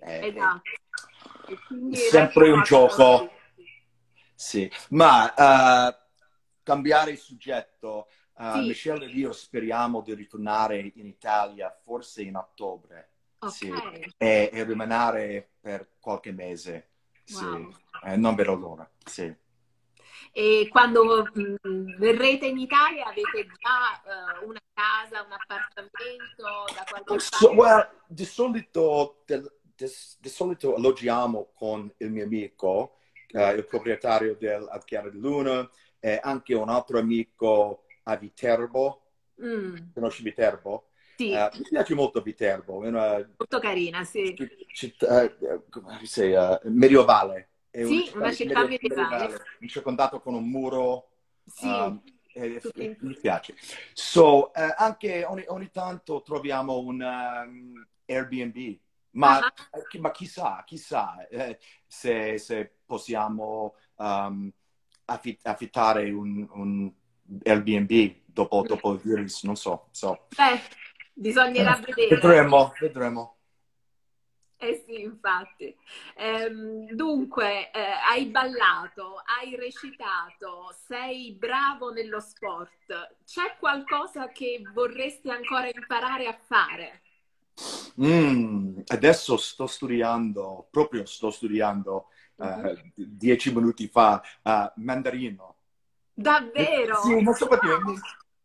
Eh, 0.00 0.26
esatto. 0.28 0.62
È 1.90 1.96
sempre 1.96 2.50
un 2.50 2.62
gioco. 2.62 3.30
Sì, 4.34 4.70
ma 4.90 5.32
uh, 5.88 5.94
cambiare 6.62 7.12
il 7.12 7.18
soggetto. 7.18 8.08
Uh, 8.34 8.54
sì. 8.54 8.66
Michelle 8.68 9.04
ed 9.04 9.14
io 9.14 9.32
speriamo 9.32 10.00
di 10.00 10.14
ritornare 10.14 10.78
in 10.94 11.06
Italia 11.06 11.70
forse 11.84 12.22
in 12.22 12.36
ottobre. 12.36 13.11
Okay. 13.44 13.50
Sì, 13.50 14.14
e, 14.18 14.50
e, 14.52 14.62
rimanere 14.62 15.50
per 15.60 15.94
qualche 15.98 16.30
mese. 16.30 16.90
Wow. 17.32 17.72
Sì. 17.72 17.76
Eh, 18.04 18.16
non 18.16 18.36
vedo 18.36 18.54
l'ora. 18.54 18.88
Sì. 19.04 19.34
E 20.30 20.68
quando 20.70 21.28
mh, 21.34 21.54
mm, 21.66 21.96
verrete 21.98 22.46
in 22.46 22.58
Italia 22.58 23.06
avete 23.06 23.46
già 23.58 24.40
uh, 24.40 24.48
una 24.48 24.60
casa, 24.72 25.22
un 25.22 25.32
appartamento 25.32 26.72
da 26.72 26.84
qualche 26.88 27.18
so, 27.18 27.50
well, 27.50 27.88
di, 28.06 28.24
solito, 28.24 29.22
di, 29.26 29.40
di, 29.74 29.86
di, 30.20 30.28
solito 30.28 30.76
alloggiamo 30.76 31.50
con 31.52 31.92
il 31.96 32.10
mio 32.12 32.24
amico, 32.24 32.98
uh, 33.32 33.56
il 33.56 33.66
proprietario 33.66 34.36
del 34.36 34.68
Chiara 34.84 35.10
di 35.10 35.18
Luna, 35.18 35.68
e 35.98 36.20
anche 36.22 36.54
un 36.54 36.68
altro 36.68 37.00
amico 37.00 37.86
a 38.04 38.14
Viterbo. 38.14 39.00
Mm. 39.42 39.90
Conosci 39.92 40.22
Viterbo? 40.22 40.91
Sì. 41.16 41.32
Uh, 41.32 41.56
mi 41.58 41.68
piace 41.68 41.94
molto 41.94 42.20
Viterbo, 42.20 42.82
è 42.84 42.88
una 42.88 43.14
molto 43.36 43.58
carina, 43.58 44.04
sì. 44.04 44.34
Città, 44.72 45.24
uh, 45.24 45.64
come 45.68 46.00
sei, 46.04 46.32
uh, 46.32 46.58
medievale. 46.64 47.48
È 47.70 47.84
sì, 47.84 48.10
una, 48.14 48.24
una 48.24 48.32
città 48.32 48.66
medievale. 48.66 49.18
medievale. 49.18 49.44
Circondato 49.66 50.20
con 50.20 50.34
un 50.34 50.48
muro. 50.48 51.08
Sì. 51.44 51.66
Um, 51.66 52.02
e, 52.34 52.60
e, 52.74 52.96
mi 53.00 53.14
piace. 53.14 53.54
So, 53.92 54.50
uh, 54.54 54.74
anche 54.76 55.24
ogni, 55.24 55.44
ogni, 55.48 55.70
tanto 55.70 56.22
troviamo 56.22 56.78
un 56.78 57.00
um, 57.00 57.86
Airbnb, 58.06 58.78
ma, 59.10 59.38
uh-huh. 59.38 60.00
ma, 60.00 60.10
chissà, 60.10 60.62
chissà 60.64 61.26
eh, 61.28 61.58
se, 61.86 62.38
se, 62.38 62.72
possiamo 62.86 63.74
um, 63.96 64.50
affitt- 65.06 65.46
affittare 65.46 66.10
un, 66.10 66.46
un 66.52 66.90
Airbnb 67.44 68.14
dopo, 68.24 68.62
dopo 68.66 68.92
il 68.92 69.00
virus, 69.00 69.42
non 69.44 69.56
so. 69.56 69.88
so. 69.90 70.26
Beh, 70.34 70.60
Bisognerà 71.12 71.76
eh, 71.78 71.80
vedere. 71.80 72.14
Vedremo, 72.14 72.72
vedremo. 72.78 73.36
Eh 74.56 74.84
sì, 74.86 75.00
infatti. 75.00 75.76
Ehm, 76.16 76.92
dunque, 76.92 77.72
eh, 77.72 77.80
hai 78.08 78.26
ballato, 78.26 79.20
hai 79.24 79.56
recitato, 79.56 80.72
sei 80.86 81.32
bravo 81.32 81.90
nello 81.90 82.20
sport. 82.20 83.16
C'è 83.24 83.56
qualcosa 83.58 84.28
che 84.28 84.62
vorresti 84.72 85.30
ancora 85.30 85.66
imparare 85.66 86.28
a 86.28 86.38
fare? 86.40 87.02
Mm, 88.00 88.78
adesso 88.86 89.36
sto 89.36 89.66
studiando, 89.66 90.68
proprio 90.70 91.04
sto 91.06 91.30
studiando, 91.30 92.06
uh, 92.36 92.80
dieci 92.94 93.52
minuti 93.52 93.88
fa, 93.88 94.22
uh, 94.42 94.80
mandarino. 94.80 95.56
Davvero? 96.14 97.00
Sì, 97.02 97.20
non 97.20 97.34
so 97.34 97.48
perché 97.48 97.68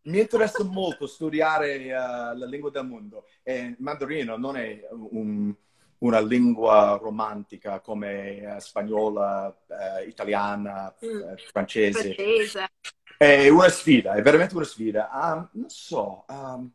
mi 0.08 0.20
interessa 0.20 0.64
molto 0.64 1.06
studiare 1.06 1.78
uh, 1.86 2.38
la 2.38 2.46
lingua 2.46 2.70
del 2.70 2.86
mondo 2.86 3.28
e 3.44 3.58
il 3.58 3.76
mandarino 3.80 4.38
non 4.38 4.56
è 4.56 4.88
un, 4.92 5.54
una 6.00 6.20
lingua 6.22 6.98
romantica 7.02 7.82
come 7.82 8.56
uh, 8.56 8.60
spagnola, 8.60 9.48
uh, 9.68 10.08
italiana, 10.08 10.94
mm. 11.06 11.36
francese. 11.52 12.14
francese. 12.14 12.72
È 13.18 13.50
una 13.50 13.70
sfida, 13.70 14.14
è 14.14 14.22
veramente 14.22 14.56
una 14.56 14.64
sfida. 14.64 15.10
Um, 15.12 15.50
non 15.54 15.70
so, 15.70 16.26
um, 16.30 16.72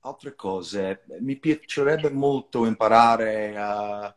altre 0.00 0.34
cose. 0.34 1.04
Mi 1.20 1.36
piacerebbe 1.36 2.10
molto 2.10 2.66
imparare. 2.66 4.14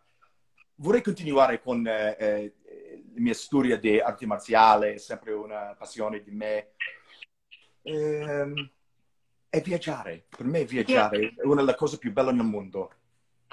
Vorrei 0.76 1.04
continuare 1.04 1.62
con 1.62 1.84
la 1.84 2.50
mia 3.16 3.34
storia 3.36 3.78
di 3.78 4.00
arte 4.00 4.26
marziale, 4.26 4.96
è 4.96 4.98
sempre 4.98 5.32
una 5.34 5.76
passione 5.78 6.24
di 6.24 6.32
me 6.32 6.72
ehm, 7.84 8.70
è 9.50 9.62
viaggiare. 9.62 10.26
Per 10.28 10.46
me 10.46 10.66
viaggiare 10.66 11.34
è 11.38 11.46
una 11.46 11.62
delle 11.62 11.76
cose 11.76 11.98
più 11.98 12.12
belle 12.12 12.32
nel 12.32 12.46
mondo. 12.46 12.92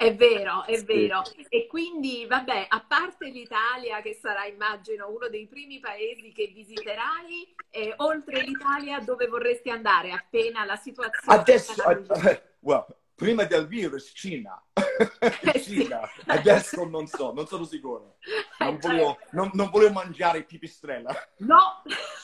È 0.01 0.15
vero, 0.15 0.65
è 0.65 0.81
vero. 0.81 1.21
E 1.47 1.67
quindi, 1.67 2.25
vabbè, 2.25 2.65
a 2.69 2.83
parte 2.87 3.29
l'Italia, 3.29 4.01
che 4.01 4.17
sarà, 4.19 4.45
immagino, 4.47 5.11
uno 5.11 5.27
dei 5.27 5.45
primi 5.45 5.79
paesi 5.79 6.31
che 6.31 6.47
visiterai, 6.47 7.53
eh, 7.69 7.93
oltre 7.97 8.41
l'Italia, 8.41 8.99
dove 8.99 9.27
vorresti 9.27 9.69
andare 9.69 10.11
appena 10.11 10.65
la 10.65 10.75
situazione... 10.75 11.37
Adesso, 11.37 11.83
uh, 11.87 12.39
well, 12.61 12.83
prima 13.13 13.43
del 13.43 13.67
virus, 13.67 14.11
Cina. 14.15 14.59
Eh, 15.19 15.61
Cina. 15.61 16.01
Sì. 16.07 16.23
Adesso 16.25 16.83
non 16.85 17.05
so, 17.05 17.31
non 17.31 17.45
sono 17.45 17.63
sicuro. 17.63 18.17
Non 18.57 18.79
voglio, 18.79 19.19
non, 19.31 19.51
non 19.53 19.69
voglio 19.69 19.91
mangiare 19.91 20.43
pipistrella. 20.43 21.13
No! 21.37 21.83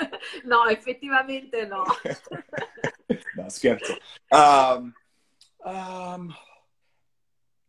no, 0.44 0.66
effettivamente 0.66 1.66
no. 1.66 1.84
no, 3.34 3.48
scherzo. 3.48 3.96
Um, 4.28 4.92
um, 5.58 6.34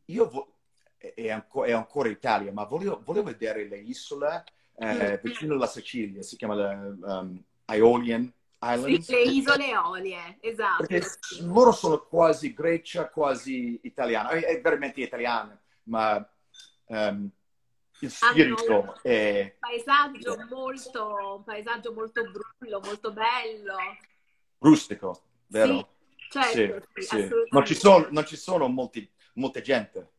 io 0.06 0.30
vo- 0.30 0.54
è, 0.98 1.30
anco- 1.30 1.64
è, 1.64 1.72
ancora 1.72 2.10
Italia, 2.10 2.52
ma 2.52 2.64
volevo, 2.64 3.02
volevo 3.04 3.26
vedere 3.26 3.68
le 3.68 3.78
isole 3.78 4.44
eh, 4.78 5.20
vicino 5.24 5.54
alla 5.54 5.68
Sicilia, 5.68 6.22
si 6.22 6.38
chiama 6.38 6.56
um, 6.56 7.44
Aeolian 7.66 8.32
Islands. 8.62 9.06
Sì, 9.06 9.12
le 9.12 9.22
isole 9.24 9.70
Eolie, 9.70 10.38
esatto. 10.40 10.86
Perché 10.86 11.08
loro 11.42 11.72
sono 11.72 12.00
quasi 12.00 12.54
Grecia, 12.54 13.10
quasi 13.10 13.80
italiana, 13.84 14.30
è, 14.30 14.44
è 14.44 14.62
veramente 14.62 15.02
italiana, 15.02 15.60
ma 15.84 16.28
um, 16.86 17.30
il 18.00 18.12
spirito 18.12 19.02
è... 19.02 19.54
Un 19.54 19.60
paesaggio 19.60 20.46
molto, 20.50 21.36
un 21.38 21.44
paesaggio 21.44 21.94
molto 21.94 22.24
brullo, 22.24 22.80
molto 22.84 23.12
bello. 23.12 23.76
Rustico, 24.60 25.22
vero? 25.48 25.90
Sì, 26.30 26.42
certo, 26.42 26.88
sì, 26.96 27.02
sì. 27.02 27.30
Non, 27.50 27.66
ci 27.66 27.76
sono, 27.76 28.08
non 28.12 28.26
ci 28.26 28.36
sono 28.36 28.68
molti, 28.68 29.10
molte 29.34 29.62
gente. 29.62 30.12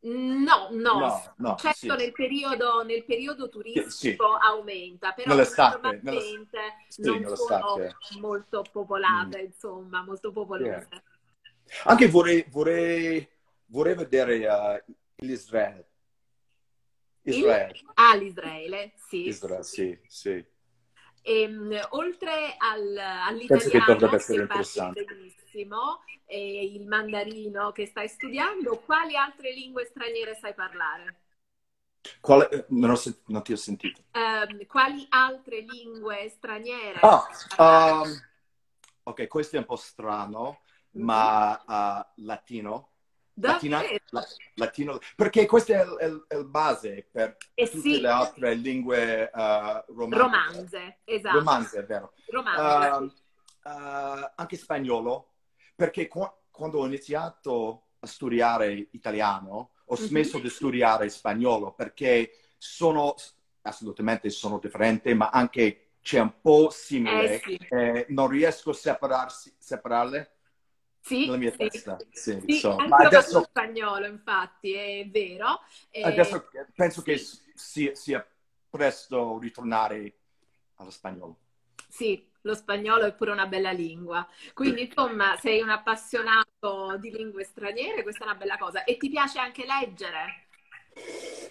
No, 0.00 0.68
no, 0.70 0.98
no, 0.98 1.34
no 1.38 1.56
certo 1.56 1.96
nel, 1.96 2.12
periodo, 2.12 2.84
nel 2.84 3.04
periodo 3.04 3.48
turistico 3.48 4.36
aumenta, 4.36 5.10
però 5.10 5.30
nell'estate, 5.30 5.80
normalmente 5.80 6.58
sì, 6.86 7.02
non 7.02 7.34
sono 7.34 7.76
molto 8.20 8.64
popolate, 8.70 9.42
mm. 9.42 9.44
insomma, 9.44 10.02
molto 10.04 10.30
popolose. 10.30 10.88
Yeah. 10.88 11.02
Anche 11.84 12.08
vorrei, 12.08 12.46
vorrei, 12.48 13.28
vorrei 13.66 13.94
vedere 13.96 14.46
uh, 14.46 14.92
l'Israele, 15.16 15.87
Israele. 17.28 17.72
Il... 17.72 17.90
Ah, 17.94 18.14
l'Israele, 18.14 18.92
sì. 18.96 19.26
Israele, 19.26 19.62
sì, 19.62 19.98
sì. 20.06 20.30
E, 20.30 20.52
ehm, 21.22 21.86
oltre 21.90 22.54
al, 22.58 22.96
all'italiano, 22.96 23.70
che, 24.08 24.34
che 24.34 24.46
parli 24.46 25.04
benissimo, 25.04 26.02
e 26.26 26.64
il 26.64 26.86
mandarino 26.86 27.72
che 27.72 27.86
stai 27.86 28.08
studiando, 28.08 28.78
quali 28.84 29.16
altre 29.16 29.52
lingue 29.52 29.84
straniere 29.86 30.36
sai 30.36 30.54
parlare? 30.54 31.20
Quale, 32.20 32.48
eh, 32.48 32.64
non, 32.68 32.90
ho, 32.90 33.00
non, 33.26 33.42
ti 33.42 33.52
ho 33.52 33.56
sentito. 33.56 34.02
Um, 34.12 34.64
quali 34.66 35.06
altre 35.10 35.60
lingue 35.60 36.28
straniere? 36.30 37.00
Ah, 37.00 38.02
um, 38.02 38.10
ok, 39.02 39.26
questo 39.26 39.56
è 39.56 39.58
un 39.58 39.64
po' 39.66 39.76
strano, 39.76 40.60
mm-hmm. 40.96 41.04
ma 41.04 41.62
uh, 41.66 42.22
latino 42.22 42.90
Latina, 43.40 43.82
la, 44.10 44.26
latino, 44.54 44.98
perché 45.14 45.46
questo 45.46 45.72
è 45.98 46.04
il 46.04 46.46
base 46.46 47.06
per 47.10 47.36
eh 47.54 47.68
tutte 47.68 47.94
sì. 47.94 48.00
le 48.00 48.08
altre 48.08 48.54
lingue 48.54 49.30
uh, 49.32 49.92
romanze. 49.94 50.18
Romanze, 50.18 50.98
esatto. 51.04 51.38
Romanze, 51.38 51.78
è 51.78 51.84
vero. 51.84 52.12
Romanze. 52.30 53.14
Uh, 53.62 53.68
uh, 53.68 54.30
anche 54.34 54.56
spagnolo, 54.56 55.32
perché 55.76 56.08
qu- 56.08 56.32
quando 56.50 56.78
ho 56.78 56.86
iniziato 56.86 57.86
a 58.00 58.06
studiare 58.06 58.88
italiano, 58.92 59.70
ho 59.84 59.94
mhm. 59.94 60.06
smesso 60.06 60.36
mm-hmm. 60.36 60.46
di 60.46 60.52
studiare 60.52 61.08
spagnolo 61.08 61.72
perché 61.72 62.32
sono 62.56 63.14
assolutamente 63.62 64.30
sono 64.30 64.58
differenti, 64.58 65.14
ma 65.14 65.30
anche 65.30 65.90
c'è 66.00 66.20
un 66.20 66.40
po' 66.40 66.70
simile. 66.70 67.34
Eh, 67.34 67.42
sì. 67.44 67.56
eh, 67.70 68.06
non 68.08 68.28
riesco 68.28 68.70
a 68.70 68.74
separarsi, 68.74 69.54
separarle 69.58 70.37
sì, 71.00 71.26
nella 71.26 71.36
mia 71.36 71.50
sì. 71.50 71.56
testa. 71.56 71.96
Sì, 72.10 72.42
sì 72.46 72.58
so. 72.58 72.76
Ma 72.76 72.96
adesso... 72.98 73.42
spagnolo, 73.42 74.06
infatti, 74.06 74.72
è 74.72 75.06
vero. 75.08 75.60
E... 75.90 76.02
Adesso 76.02 76.48
penso 76.74 77.02
che 77.02 77.20
sia, 77.54 77.94
sia 77.94 78.26
presto 78.68 79.38
ritornare 79.38 80.14
allo 80.76 80.90
spagnolo. 80.90 81.36
Sì, 81.88 82.26
lo 82.42 82.54
spagnolo 82.54 83.06
è 83.06 83.14
pure 83.14 83.30
una 83.30 83.46
bella 83.46 83.70
lingua. 83.70 84.26
Quindi, 84.52 84.82
insomma, 84.82 85.36
sei 85.36 85.60
un 85.60 85.70
appassionato 85.70 86.96
di 86.98 87.10
lingue 87.10 87.44
straniere, 87.44 88.02
questa 88.02 88.24
è 88.24 88.28
una 88.28 88.36
bella 88.36 88.58
cosa. 88.58 88.84
E 88.84 88.96
ti 88.96 89.08
piace 89.08 89.38
anche 89.38 89.64
leggere? 89.64 90.46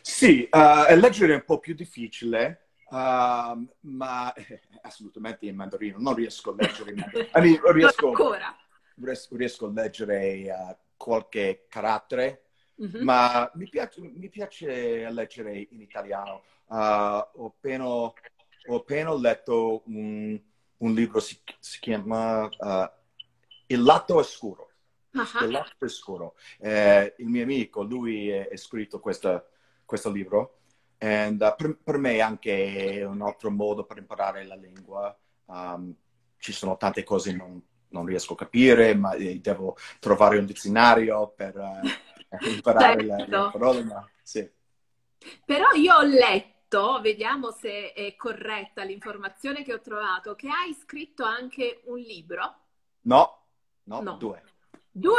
Sì, 0.01 0.47
uh, 0.51 0.95
leggere 0.95 1.33
è 1.33 1.35
un 1.35 1.45
po' 1.45 1.59
più 1.59 1.73
difficile, 1.73 2.69
uh, 2.89 3.67
ma 3.79 4.33
eh, 4.33 4.61
assolutamente 4.81 5.45
in 5.45 5.55
mandarino 5.55 5.97
non 5.99 6.13
riesco 6.15 6.51
a 6.51 6.55
leggere 6.57 6.91
in 6.91 6.97
mandarino. 6.97 7.29
I 7.35 7.41
mean, 7.41 7.73
riesco... 7.73 8.07
ancora 8.07 8.55
riesco 9.03 9.67
a 9.67 9.71
leggere 9.71 10.45
uh, 10.49 10.75
qualche 10.95 11.65
carattere, 11.69 12.45
mm-hmm. 12.81 13.03
ma 13.03 13.49
mi 13.55 13.69
piace, 13.69 14.01
mi 14.01 14.29
piace, 14.29 15.09
leggere 15.09 15.67
in 15.69 15.81
italiano. 15.81 16.43
Uh, 16.67 16.75
ho, 16.75 17.45
appena, 17.45 17.87
ho, 17.87 18.13
appena, 18.69 19.13
letto 19.15 19.83
un, 19.85 20.39
un 20.77 20.93
libro, 20.93 21.19
si, 21.19 21.39
si 21.59 21.79
chiama 21.79 22.45
uh, 22.45 22.89
Il 23.67 23.83
lato 23.83 24.15
oscuro. 24.15 24.71
Uh-huh. 25.13 25.45
Il 25.45 25.51
lato 25.51 25.85
oscuro. 25.85 26.35
Eh, 26.59 27.15
il 27.17 27.27
mio 27.27 27.43
amico, 27.43 27.83
lui 27.83 28.31
ha 28.31 28.57
scritto 28.57 28.99
questa, 28.99 29.45
questo 29.85 30.11
libro. 30.11 30.55
E 30.97 31.27
uh, 31.27 31.37
per, 31.37 31.77
per, 31.83 31.97
me 31.97 32.19
anche 32.19 32.97
è 32.99 33.05
un 33.05 33.21
altro 33.21 33.49
modo 33.51 33.85
per 33.85 33.97
imparare 33.97 34.45
la 34.45 34.55
lingua. 34.55 35.17
Um, 35.45 35.95
ci 36.39 36.51
sono 36.51 36.75
tante 36.77 37.03
cose 37.03 37.33
non 37.33 37.61
non 37.97 38.05
riesco 38.05 38.33
a 38.33 38.37
capire, 38.37 38.95
ma 38.95 39.13
eh, 39.13 39.39
devo 39.39 39.75
trovare 39.99 40.37
un 40.37 40.45
dizionario 40.45 41.33
per 41.35 41.55
uh, 41.55 42.47
imparare 42.49 43.05
certo. 43.05 43.15
le, 43.15 43.25
le 43.27 43.49
parole. 43.51 43.83
Ma, 43.83 44.09
sì. 44.21 44.49
Però 45.45 45.71
io 45.71 45.95
ho 45.95 46.03
letto, 46.03 46.99
vediamo 47.01 47.51
se 47.51 47.93
è 47.93 48.15
corretta 48.15 48.83
l'informazione 48.83 49.63
che 49.63 49.73
ho 49.73 49.81
trovato, 49.81 50.35
che 50.35 50.47
hai 50.47 50.73
scritto 50.73 51.23
anche 51.23 51.81
un 51.85 51.97
libro. 51.97 52.55
No, 53.01 53.45
no, 53.83 54.01
no. 54.01 54.17
due. 54.17 54.43
Due? 54.91 55.15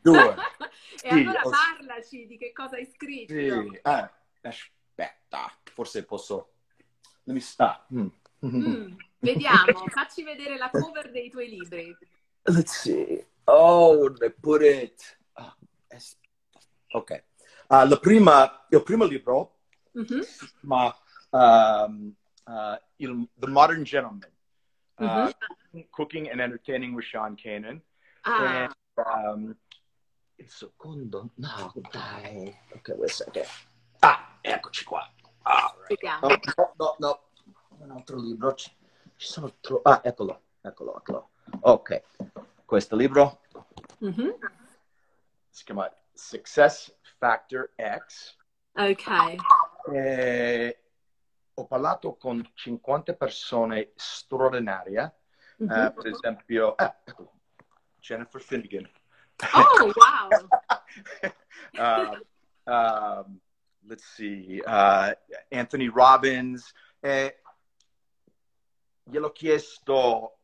Due. 0.00 0.12
due. 0.12 0.34
e 1.02 1.08
sì, 1.08 1.08
allora 1.08 1.40
ho... 1.42 1.50
parlaci 1.50 2.26
di 2.26 2.36
che 2.36 2.52
cosa 2.52 2.76
hai 2.76 2.86
scritto. 2.86 3.32
Sì. 3.32 3.80
Eh, 3.82 4.10
aspetta, 4.42 5.52
forse 5.64 6.04
posso... 6.04 6.52
Let 7.24 7.34
me 7.34 7.40
stop. 7.40 7.86
Mm. 7.92 8.06
Mm. 8.44 8.96
Vediamo, 9.32 9.86
facci 9.88 10.22
vedere 10.22 10.56
la 10.56 10.70
cover 10.70 11.10
dei 11.10 11.28
tuoi 11.30 11.48
libri. 11.48 11.96
Let's 12.44 12.80
see. 12.80 13.26
Oh, 13.44 14.12
they 14.12 14.30
put 14.30 14.62
it. 14.62 15.18
Oh, 15.34 15.54
ok. 16.92 17.24
Uh, 17.68 17.98
prima, 17.98 18.66
il 18.70 18.82
primo 18.84 19.04
libro 19.04 19.56
mm-hmm. 19.98 20.20
chiama 20.60 20.96
um, 21.30 22.14
uh, 22.44 22.76
il, 22.96 23.28
The 23.34 23.48
Modern 23.48 23.82
Gentleman. 23.82 24.30
Uh, 24.98 25.04
mm-hmm. 25.04 25.80
Cooking 25.90 26.30
and 26.30 26.40
Entertaining 26.40 26.94
with 26.94 27.04
Sean 27.04 27.36
Kanan. 27.36 27.82
Ah. 28.24 28.62
And, 28.62 28.74
um, 28.96 29.56
il 30.38 30.48
secondo, 30.48 31.30
no, 31.36 31.72
dai. 31.90 32.54
Ok, 32.74 32.94
wait 32.96 33.10
a 33.10 33.12
second. 33.12 33.46
Ah, 34.00 34.38
eccoci 34.40 34.84
qua. 34.84 35.02
Ah, 35.42 35.74
right. 35.88 36.02
no, 36.22 36.28
no, 36.28 36.74
no, 36.76 36.96
no, 36.98 37.20
un 37.80 37.90
altro 37.90 38.20
libro. 38.20 38.54
Ci 39.16 39.26
sono 39.26 39.54
tro- 39.60 39.80
Ah, 39.82 40.00
eccolo, 40.04 40.42
eccolo, 40.60 40.98
eccolo. 40.98 41.30
Ok, 41.60 42.02
questo 42.64 42.96
libro 42.96 43.40
mm-hmm. 44.04 44.30
si 45.48 45.64
chiama 45.64 45.92
Success 46.12 46.94
Factor 47.18 47.72
X. 47.76 48.36
Ok. 48.74 49.36
E 49.92 50.80
ho 51.54 51.66
parlato 51.66 52.16
con 52.16 52.48
50 52.54 53.14
persone 53.14 53.92
straordinarie 53.94 55.14
Uh, 55.58 55.90
per 55.90 56.06
esempio, 56.08 56.76
eh, 56.76 56.92
Jennifer 57.98 58.40
Finnegan. 58.42 58.86
Oh, 59.54 59.92
wow! 59.94 60.28
uh, 61.78 62.70
um, 62.70 63.40
let's 63.86 64.04
see, 64.04 64.60
uh, 64.66 65.14
Anthony 65.50 65.88
Robbins. 65.88 66.74
Eh, 67.00 67.40
gliel'ho 69.08 69.30
chiesto, 69.32 70.38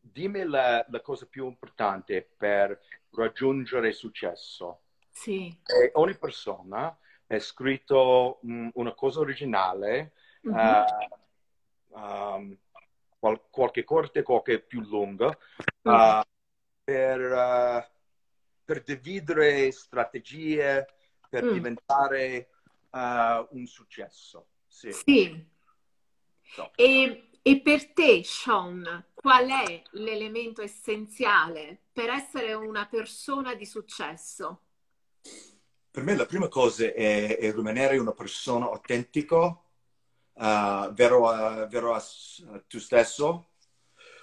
dimmi 0.00 0.44
la, 0.44 0.84
la, 0.88 1.00
cosa 1.00 1.26
più 1.26 1.46
importante 1.46 2.28
per 2.36 2.80
raggiungere 3.10 3.92
successo. 3.92 4.80
Sì. 5.10 5.46
E 5.64 5.90
ogni 5.94 6.16
persona 6.16 6.96
ha 7.26 7.38
scritto 7.38 8.38
um, 8.42 8.70
una 8.74 8.92
cosa 8.94 9.20
originale, 9.20 10.12
mm-hmm. 10.46 10.84
uh, 11.88 11.98
um, 11.98 12.58
qual- 13.18 13.42
qualche 13.50 13.84
corte, 13.84 14.22
qualche 14.22 14.60
più 14.60 14.80
lunga, 14.80 15.36
mm-hmm. 15.88 16.20
per, 16.84 17.90
per 18.64 18.82
dividere 18.82 19.70
strategie 19.70 20.86
per 21.28 21.44
mm. 21.44 21.52
diventare 21.52 22.48
uh, 22.90 23.46
un 23.50 23.66
successo. 23.66 24.46
Sì. 24.66 24.92
sì. 24.92 25.46
So. 26.42 26.70
E, 26.74 27.27
e, 27.50 27.60
per 27.62 27.92
te, 27.92 28.22
Sean, 28.24 29.06
qual 29.14 29.48
è 29.48 29.82
l'elemento 29.92 30.60
essenziale 30.60 31.84
per 31.90 32.10
essere 32.10 32.52
una 32.52 32.86
persona 32.86 33.54
di 33.54 33.64
successo? 33.64 34.64
Per 35.90 36.02
me 36.02 36.14
la 36.14 36.26
prima 36.26 36.48
cosa 36.48 36.84
è, 36.84 37.38
è 37.38 37.52
rimanere 37.52 37.96
una 37.96 38.12
persona 38.12 38.66
autentico, 38.66 39.64
uh, 40.34 40.92
vero, 40.92 41.22
uh, 41.22 41.66
vero 41.68 41.94
a, 41.94 41.96
a 41.96 42.62
tu 42.66 42.78
stesso, 42.78 43.52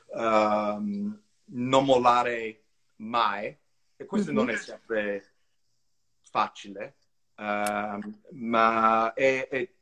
uh, 0.05 0.19
non 0.19 1.83
mollare 1.83 2.63
mai. 2.97 3.57
E 3.95 4.05
questo 4.05 4.31
mm-hmm. 4.31 4.45
non 4.45 4.53
è 4.53 4.57
sempre 4.57 5.33
facile, 6.21 6.97
uh, 7.37 7.99
ma 8.33 9.13
è, 9.15 9.47
è, 9.47 9.73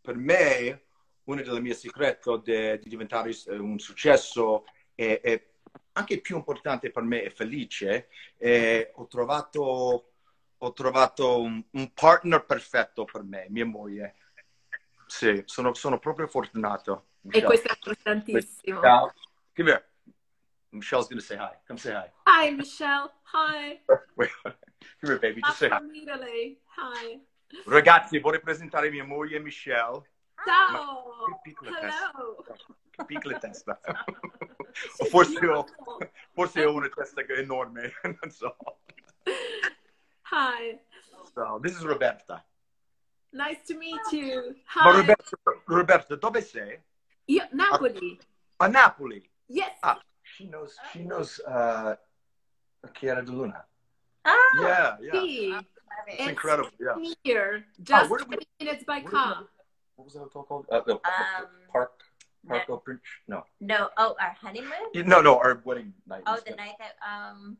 per 0.00 0.14
me 0.14 0.82
uno 1.24 1.42
dei 1.42 1.60
miei 1.60 1.74
segreti 1.74 2.30
di, 2.42 2.78
di 2.80 2.88
diventare 2.88 3.30
un 3.48 3.78
successo 3.78 4.64
è, 4.94 5.20
è, 5.22 5.46
anche 5.92 6.20
più 6.20 6.36
importante 6.36 6.90
per 6.90 7.02
me 7.02 7.22
e 7.22 7.30
felice. 7.30 8.08
E 8.36 8.92
ho 8.94 9.06
trovato, 9.06 10.12
ho 10.58 10.72
trovato 10.72 11.40
un, 11.40 11.62
un, 11.70 11.92
partner 11.92 12.44
perfetto 12.44 13.04
per 13.04 13.22
me, 13.22 13.46
mia 13.50 13.66
moglie. 13.66 14.16
Sì, 15.06 15.42
sono, 15.44 15.74
sono 15.74 15.98
proprio 15.98 16.26
fortunato. 16.26 17.06
E 17.30 17.42
questo 17.42 17.68
è 17.68 17.72
importantissimo. 17.74 18.80
Come 19.54 19.70
here. 19.70 19.86
Michelle's 20.72 21.06
to 21.06 21.20
say 21.20 21.36
hi. 21.36 21.52
Come 21.66 21.78
say 21.78 21.92
hi. 21.92 22.10
Hi, 22.26 22.50
Michelle. 22.50 23.12
Hi. 23.34 23.78
Wait, 24.16 24.30
come 24.42 24.54
here, 25.02 25.18
baby. 25.18 25.42
Just 25.42 25.58
say 25.58 25.68
hi. 25.68 25.80
Italy. 25.92 26.58
Hi. 26.76 27.20
Ragazzi, 27.66 28.18
vorrei 28.18 28.40
presentare 28.40 28.90
mia 28.90 29.04
moglie 29.04 29.38
Michelle. 29.38 30.02
Ciao. 30.44 30.72
Ma 30.72 31.38
Hello. 31.78 32.44
piccola 33.06 33.38
testa. 33.38 33.80
forse 35.10 35.46
ho, 35.46 35.66
forse 36.32 36.64
ho 36.64 36.72
una 36.74 36.88
testa 36.88 37.22
enorme, 37.36 37.92
non 38.04 38.30
so. 38.30 38.56
Hi. 40.22 40.78
So, 41.34 41.58
this 41.62 41.72
is 41.76 41.84
Roberta. 41.84 42.44
Nice 43.32 43.60
to 43.66 43.74
meet 43.76 44.00
you. 44.12 44.54
Ma 44.74 44.82
Hi. 44.82 44.96
Roberta, 44.96 45.36
Roberta, 45.66 46.16
dove 46.16 46.40
sei? 46.42 46.78
Io, 47.26 47.46
Napoli. 47.52 48.18
A 48.58 48.66
Napoli. 48.68 49.22
Yes. 49.48 49.78
Ah, 49.82 49.98
she 50.22 50.46
knows, 50.46 50.76
she 50.92 51.02
knows 51.02 51.38
uh, 51.46 51.94
Chiara 52.92 53.22
De 53.22 53.30
Luna. 53.30 53.64
Ah, 54.24 54.32
Yeah, 54.60 54.96
yeah. 55.00 55.12
It's 55.20 56.18
It's 56.18 56.28
incredible, 56.28 56.70
yeah. 56.80 56.96
Here, 57.22 57.64
just 57.82 58.10
where 58.10 58.20
do 58.20 58.26
we- 58.28 58.38
minutes 58.64 58.84
by 58.84 59.00
car. 59.02 59.46
What 60.02 60.06
was 60.06 60.14
that 60.14 60.20
hotel 60.20 60.42
called? 60.42 60.66
Uh, 60.68 60.80
the 60.84 60.94
Um, 60.94 61.46
Park, 61.70 61.92
Park 62.48 62.84
Bridge? 62.84 62.98
No. 63.28 63.44
no. 63.60 63.88
Oh, 63.96 64.16
our 64.20 64.32
honeymoon. 64.40 65.06
No, 65.06 65.20
no, 65.20 65.38
our 65.38 65.62
wedding 65.64 65.94
night. 66.08 66.24
Oh, 66.26 66.34
the 66.38 66.42
there. 66.46 66.56
night 66.56 66.74
that 66.80 66.96
um. 67.08 67.56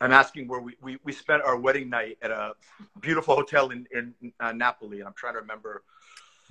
I'm 0.00 0.12
asking 0.12 0.46
where 0.46 0.60
we, 0.60 0.76
we, 0.80 0.98
we 1.02 1.10
spent 1.12 1.42
our 1.42 1.56
wedding 1.56 1.90
night 1.90 2.18
at 2.22 2.30
a 2.30 2.52
beautiful 3.00 3.34
hotel 3.34 3.70
in, 3.70 3.84
in 3.90 4.14
uh, 4.38 4.52
Napoli, 4.52 5.00
and 5.00 5.08
I'm 5.08 5.14
trying 5.14 5.34
to 5.34 5.40
remember. 5.40 5.82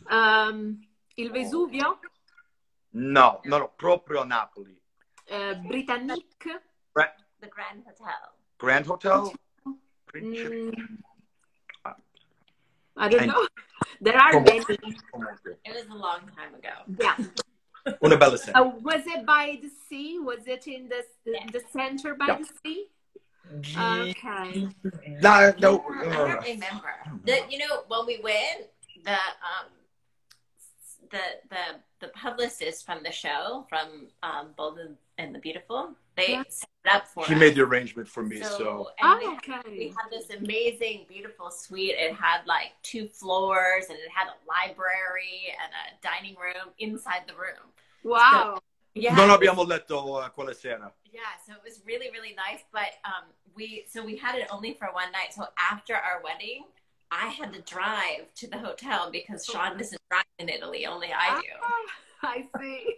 Um, 0.10 0.82
il 1.16 1.30
Vesuvio, 1.32 1.98
No, 2.92 3.40
no, 3.46 3.60
no, 3.60 3.68
proprio 3.78 4.24
Napoli. 4.26 4.76
eh, 5.30 5.54
Britannique. 5.66 6.46
Gra- 6.94 7.14
The 7.40 7.48
Grand 7.48 7.84
Hotel. 7.86 8.34
Grand 8.58 8.86
Hotel? 8.86 9.34
Principe? 10.08 10.72
Mm, 10.72 10.98
I 12.96 13.10
don't 13.10 13.22
And- 13.22 13.32
know. 13.32 13.48
There 14.02 14.16
are 14.18 14.32
Come- 14.32 14.44
many. 14.44 14.60
It 14.60 15.74
was 15.76 15.88
a 15.90 15.96
long 15.96 16.22
time 16.38 16.54
ago. 16.56 16.76
Yeah. 17.00 17.18
Una 18.04 18.18
bella 18.18 18.38
sera. 18.38 18.60
Uh, 18.62 18.72
was 18.82 19.04
it 19.06 19.26
by 19.26 19.60
the 19.62 19.70
sea? 19.90 20.18
Was 20.20 20.48
it 20.48 20.68
in 20.68 20.88
the 20.90 21.04
Yeah. 21.26 21.46
the 21.52 21.62
center 21.72 22.16
by 22.16 22.28
Yeah. 22.28 22.38
the 22.40 22.50
sea? 22.64 22.88
Okay. 23.78 24.68
No, 25.22 25.54
no. 25.60 25.84
I 25.86 26.04
don't 26.10 26.44
remember. 26.44 26.94
The, 27.26 27.42
you 27.50 27.58
know, 27.60 27.84
when 27.88 28.06
we 28.06 28.20
went, 28.24 28.68
the 29.04 29.12
um, 29.12 29.68
the 31.14 31.26
the 31.54 31.64
the 32.02 32.10
publicist 32.26 32.86
from 32.88 33.00
the 33.08 33.12
show, 33.24 33.66
from 33.70 33.88
um, 34.28 34.46
Bold 34.58 34.80
and- 34.80 34.98
and 35.20 35.30
the 35.36 35.40
Beautiful, 35.40 35.82
they 36.18 36.32
Yeah. 36.32 36.44
set 36.50 36.70
it 36.84 36.92
up 36.96 37.08
for 37.08 37.24
She 37.28 37.36
us. 37.36 37.40
made 37.40 37.54
the 37.56 37.62
arrangement 37.62 38.08
for 38.10 38.24
me, 38.24 38.42
so. 38.42 38.90
Oh, 39.00 39.14
and 39.14 39.20
we- 39.22 39.28
okay. 39.38 39.62
we 39.84 39.88
had 39.98 40.10
this 40.10 40.28
amazing, 40.42 41.06
beautiful 41.08 41.50
suite. 41.52 41.96
It 42.06 42.14
had 42.16 42.40
like 42.56 42.72
two 42.82 43.06
floors, 43.08 43.86
and 43.90 43.98
it 44.06 44.10
had 44.10 44.28
a 44.28 44.38
library 44.56 45.54
and 45.62 45.70
a 45.82 45.84
dining 46.02 46.36
room 46.36 46.68
inside 46.80 47.24
the 47.28 47.36
room. 47.36 47.66
Wow. 48.04 48.60
Yeah, 48.96 49.16
Non 49.16 49.30
abbiamo 49.30 49.64
letto 49.66 49.98
uh, 50.18 50.30
quella 50.30 50.54
sera. 50.54 50.92
Yeah, 51.12 51.22
so 51.46 51.54
it 51.54 51.64
was 51.64 51.82
really, 51.86 52.10
really 52.12 52.34
nice. 52.36 52.62
But 52.72 52.92
um, 53.06 53.26
we 53.56 53.86
so 53.88 54.04
we 54.04 54.18
had 54.18 54.36
it 54.42 54.48
only 54.52 54.74
for 54.74 54.88
one 54.94 55.12
night. 55.12 55.32
So 55.34 55.46
after 55.58 55.96
our 55.96 56.22
wedding, 56.24 56.66
I 57.22 57.28
had 57.28 57.54
to 57.54 57.62
drive 57.62 58.34
to 58.36 58.48
the 58.50 58.58
hotel 58.58 59.10
because 59.12 59.46
Sean 59.46 59.78
doesn't 59.78 60.02
drive 60.10 60.24
in 60.40 60.50
Italy. 60.50 60.86
Only 60.86 61.10
I 61.14 61.40
do. 61.42 61.48
Ah, 61.62 62.28
I 62.30 62.48
see. 62.60 62.96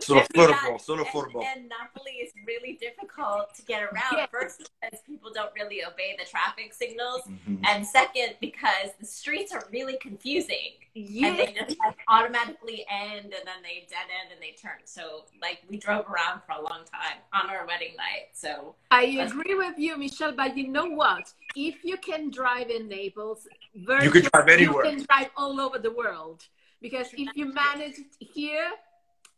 Sono 0.00 0.20
And 0.24 0.28
we 0.34 0.46
got- 0.46 0.60
furbo, 0.60 0.80
sono 0.80 1.02
and- 1.02 1.10
And, 1.44 1.68
Napoli 1.68 2.12
is 2.24 2.32
really 2.46 2.74
difficult 2.80 3.54
to 3.56 3.62
get 3.62 3.82
around. 3.82 4.12
Yes. 4.16 4.28
First, 4.30 4.70
because 4.80 5.00
people 5.26 5.42
don't 5.42 5.54
really 5.54 5.84
obey 5.84 6.16
the 6.18 6.24
traffic 6.24 6.72
signals, 6.72 7.22
Mhm. 7.26 7.62
and 7.66 7.86
second, 7.86 8.36
because 8.40 8.92
the 9.00 9.06
streets 9.06 9.52
are 9.52 9.64
really 9.72 9.96
confusing. 9.98 10.72
And 10.94 11.38
they 11.38 11.52
just 11.52 11.78
like, 11.78 11.98
automatically 12.08 12.86
end, 12.88 13.34
and 13.36 13.44
then 13.48 13.60
they 13.62 13.86
dead 13.90 14.08
end 14.20 14.32
and 14.32 14.40
they 14.40 14.52
turn. 14.52 14.80
So, 14.84 15.26
like, 15.42 15.58
we 15.68 15.76
drove 15.76 16.06
around 16.10 16.42
for 16.46 16.52
a 16.52 16.62
long 16.62 16.84
time 16.84 17.18
on 17.32 17.50
our 17.50 17.66
wedding 17.66 17.94
night. 17.96 18.28
So, 18.32 18.76
I 18.90 19.02
agree 19.26 19.54
with 19.54 19.78
you, 19.78 19.96
Michelle, 19.96 20.32
but 20.32 20.56
you 20.56 20.68
know 20.68 20.86
what? 20.86 21.32
If 21.54 21.84
you 21.84 21.96
can 21.98 22.30
drive 22.30 22.70
in 22.70 22.88
Naples, 22.88 23.46
You 23.74 24.10
can 24.10 24.22
drive 24.32 24.48
anywhere. 24.48 24.84
You 24.86 24.90
can 24.90 25.04
drive 25.04 25.30
all 25.36 25.60
over 25.60 25.78
the 25.78 25.90
world. 25.90 26.46
Because 26.80 27.08
if 27.14 27.28
you 27.34 27.46
manage 27.46 27.98
it 27.98 28.12
here, 28.20 28.70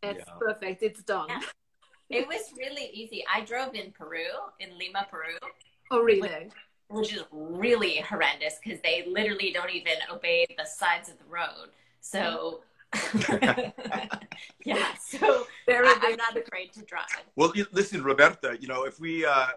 it's 0.03 0.25
Yeah. 0.27 0.35
perfect. 0.39 0.83
It's 0.83 1.03
done. 1.03 1.29
Yeah. 1.29 1.41
it 2.11 2.27
was 2.27 2.53
really 2.57 2.87
easy. 3.01 3.23
I 3.37 3.43
drove 3.43 3.75
in 3.75 3.93
Peru, 3.93 4.29
in 4.61 4.79
Lima, 4.79 5.07
Peru, 5.11 5.37
Oh, 5.91 6.03
really? 6.03 6.51
which 6.89 7.13
is 7.13 7.23
really 7.31 7.97
horrendous 7.99 8.59
because 8.63 8.81
they 8.83 9.05
literally 9.07 9.53
don't 9.53 9.71
even 9.71 9.95
obey 10.11 10.47
the 10.57 10.65
signs 10.65 11.09
of 11.09 11.19
the 11.19 11.25
road. 11.29 11.69
So, 12.01 12.61
yeah, 14.65 14.95
so 14.99 15.47
Very 15.67 15.89
I, 15.89 15.99
I'm 16.03 16.17
not 16.17 16.37
afraid 16.37 16.73
to 16.75 16.83
drive. 16.83 17.05
Well, 17.37 17.53
listen, 17.73 18.03
Roberta, 18.03 18.57
you 18.59 18.69
know, 18.69 18.85
if 18.85 18.99
we, 18.99 19.27
uh, 19.27 19.49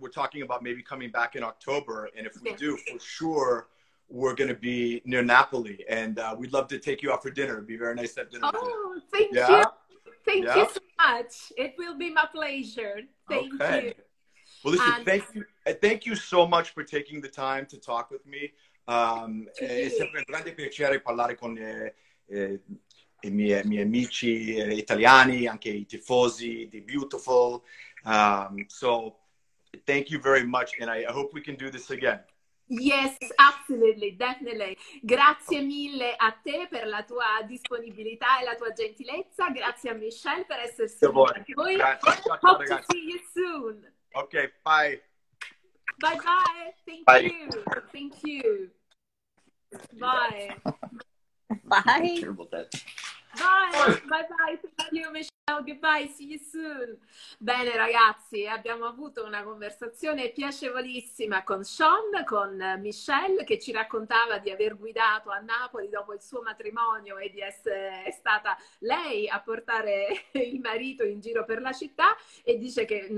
we're 0.00 0.08
talking 0.08 0.42
about 0.42 0.62
maybe 0.62 0.82
coming 0.82 1.10
back 1.10 1.36
in 1.36 1.42
October, 1.42 2.08
and 2.16 2.26
if 2.26 2.40
we 2.42 2.54
do, 2.54 2.78
for 2.78 2.98
sure, 2.98 3.68
we're 4.08 4.34
going 4.34 4.48
to 4.48 4.54
be 4.54 5.02
near 5.04 5.22
Napoli, 5.22 5.84
and 5.88 6.18
uh, 6.18 6.34
we'd 6.38 6.52
love 6.52 6.68
to 6.68 6.78
take 6.78 7.02
you 7.02 7.12
out 7.12 7.22
for 7.22 7.30
dinner. 7.30 7.54
It'd 7.54 7.66
be 7.66 7.76
very 7.76 7.94
nice 7.94 8.14
to 8.14 8.20
have 8.20 8.30
dinner. 8.30 8.50
Oh, 8.54 9.00
thank 9.12 9.34
Yeah? 9.34 9.58
you. 9.58 9.64
Thank 10.24 10.44
Yeah? 10.46 10.56
you 10.56 10.68
so 10.72 10.80
much. 10.98 11.52
It 11.58 11.74
will 11.76 11.98
be 11.98 12.10
my 12.10 12.26
pleasure. 12.32 13.00
Thank 13.28 13.60
okay. 13.60 13.86
you. 13.86 14.03
Well, 14.64 14.72
listen, 14.72 15.04
thank 15.04 15.24
you, 15.34 15.44
uh, 15.66 15.74
thank 15.74 16.06
you 16.06 16.14
so 16.14 16.46
much 16.46 16.72
for 16.72 16.82
taking 16.84 17.20
the 17.20 17.28
time 17.28 17.66
to 17.66 17.78
talk 17.78 18.10
with 18.10 18.24
me. 18.24 18.52
Um, 18.86 19.46
è 19.54 19.88
sempre 19.90 20.18
un 20.18 20.24
grande 20.26 20.54
piacere 20.54 21.00
parlare 21.00 21.34
con 21.36 21.56
eh, 21.58 21.94
eh, 22.26 22.60
i 23.20 23.30
miei, 23.30 23.62
miei 23.64 23.82
amici 23.82 24.54
eh, 24.54 24.74
italiani, 24.74 25.46
anche 25.46 25.68
i 25.68 25.84
tifosi 25.84 26.66
di 26.70 26.80
Beautiful. 26.80 27.62
Um, 28.04 28.64
so, 28.66 29.18
thank 29.84 30.08
you 30.08 30.18
very 30.18 30.44
much, 30.46 30.78
and 30.80 30.88
I, 30.88 31.02
I 31.02 31.12
hope 31.12 31.34
we 31.34 31.42
can 31.42 31.56
do 31.56 31.68
this 31.68 31.90
again. 31.90 32.24
Yes, 32.66 33.16
absolutely, 33.36 34.16
definitely. 34.16 34.76
Grazie 35.02 35.60
mille 35.60 36.14
a 36.16 36.32
te 36.42 36.66
per 36.70 36.86
la 36.86 37.02
tua 37.02 37.42
disponibilità 37.46 38.40
e 38.40 38.44
la 38.44 38.54
tua 38.54 38.72
gentilezza. 38.72 39.50
Grazie 39.50 39.90
a 39.90 39.94
Michelle 39.94 40.46
per 40.46 40.60
essersi 40.60 41.04
con 41.04 41.14
noi. 41.54 41.76
Grazie. 41.76 42.22
Ciao, 42.22 42.38
Hope 42.40 42.64
ragazzi. 42.64 42.86
to 42.86 42.92
see 42.92 43.04
you 43.04 43.20
soon. 43.34 43.93
Ok, 44.14 44.34
bye. 44.64 45.00
Bye 46.00 46.16
bye. 46.16 46.70
Thank 46.86 47.06
Bye. 47.06 47.18
you. 47.20 47.64
Thank 47.92 48.12
you. 48.22 48.70
Bye. 49.98 50.50
Bye. 51.64 52.16
Terrible 52.20 52.48
that. 52.52 52.72
Bye, 53.36 54.00
bye 54.08 54.26
bye, 54.28 54.58
you 54.92 55.10
Michelle, 55.10 55.62
goodbye, 55.64 56.08
see 56.08 56.26
you 56.26 56.38
soon. 56.38 56.96
Bene 57.38 57.76
ragazzi, 57.76 58.46
abbiamo 58.46 58.86
avuto 58.86 59.24
una 59.24 59.42
conversazione 59.42 60.30
piacevolissima 60.30 61.42
con 61.42 61.64
Sean, 61.64 62.24
con 62.24 62.78
Michelle 62.80 63.44
che 63.44 63.58
ci 63.58 63.72
raccontava 63.72 64.38
di 64.38 64.50
aver 64.50 64.76
guidato 64.78 65.30
a 65.30 65.38
Napoli 65.38 65.88
dopo 65.88 66.14
il 66.14 66.22
suo 66.22 66.42
matrimonio 66.42 67.18
e 67.18 67.30
di 67.30 67.40
essere 67.40 68.10
stata 68.12 68.56
lei 68.78 69.28
a 69.28 69.40
portare 69.40 70.28
il 70.32 70.60
marito 70.60 71.02
in 71.04 71.20
giro 71.20 71.44
per 71.44 71.60
la 71.60 71.72
città 71.72 72.16
e 72.42 72.56
dice 72.56 72.84
che 72.84 73.08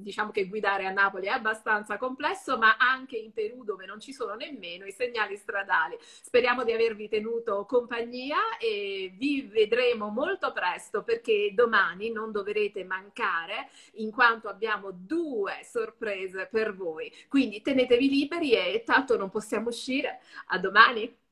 diciamo 0.00 0.30
che 0.30 0.46
guidare 0.46 0.86
a 0.86 0.92
Napoli 0.92 1.26
è 1.26 1.30
abbastanza 1.30 1.98
complesso, 1.98 2.56
ma 2.56 2.76
anche 2.78 3.16
in 3.16 3.32
Perù 3.32 3.64
dove 3.64 3.84
non 3.84 4.00
ci 4.00 4.12
sono 4.12 4.34
nemmeno 4.34 4.86
i 4.86 4.92
segnali 4.92 5.36
stradali. 5.36 5.96
Speriamo 6.00 6.64
di 6.64 6.72
avervi 6.72 7.08
tenuto 7.08 7.66
compagnia 7.66 8.56
e 8.58 9.12
vi 9.16 9.42
vedremo 9.56 10.10
molto 10.10 10.52
presto 10.52 11.02
perché 11.02 11.52
domani 11.54 12.12
non 12.12 12.30
dovrete 12.30 12.84
mancare 12.84 13.70
in 13.94 14.10
quanto 14.10 14.48
abbiamo 14.48 14.90
due 14.92 15.60
sorprese 15.64 16.46
per 16.50 16.74
voi. 16.74 17.10
Quindi 17.26 17.62
tenetevi 17.62 18.08
liberi 18.10 18.52
e 18.52 18.82
tanto 18.84 19.16
non 19.16 19.30
possiamo 19.30 19.68
uscire. 19.68 20.20
A 20.48 20.58
domani! 20.58 21.24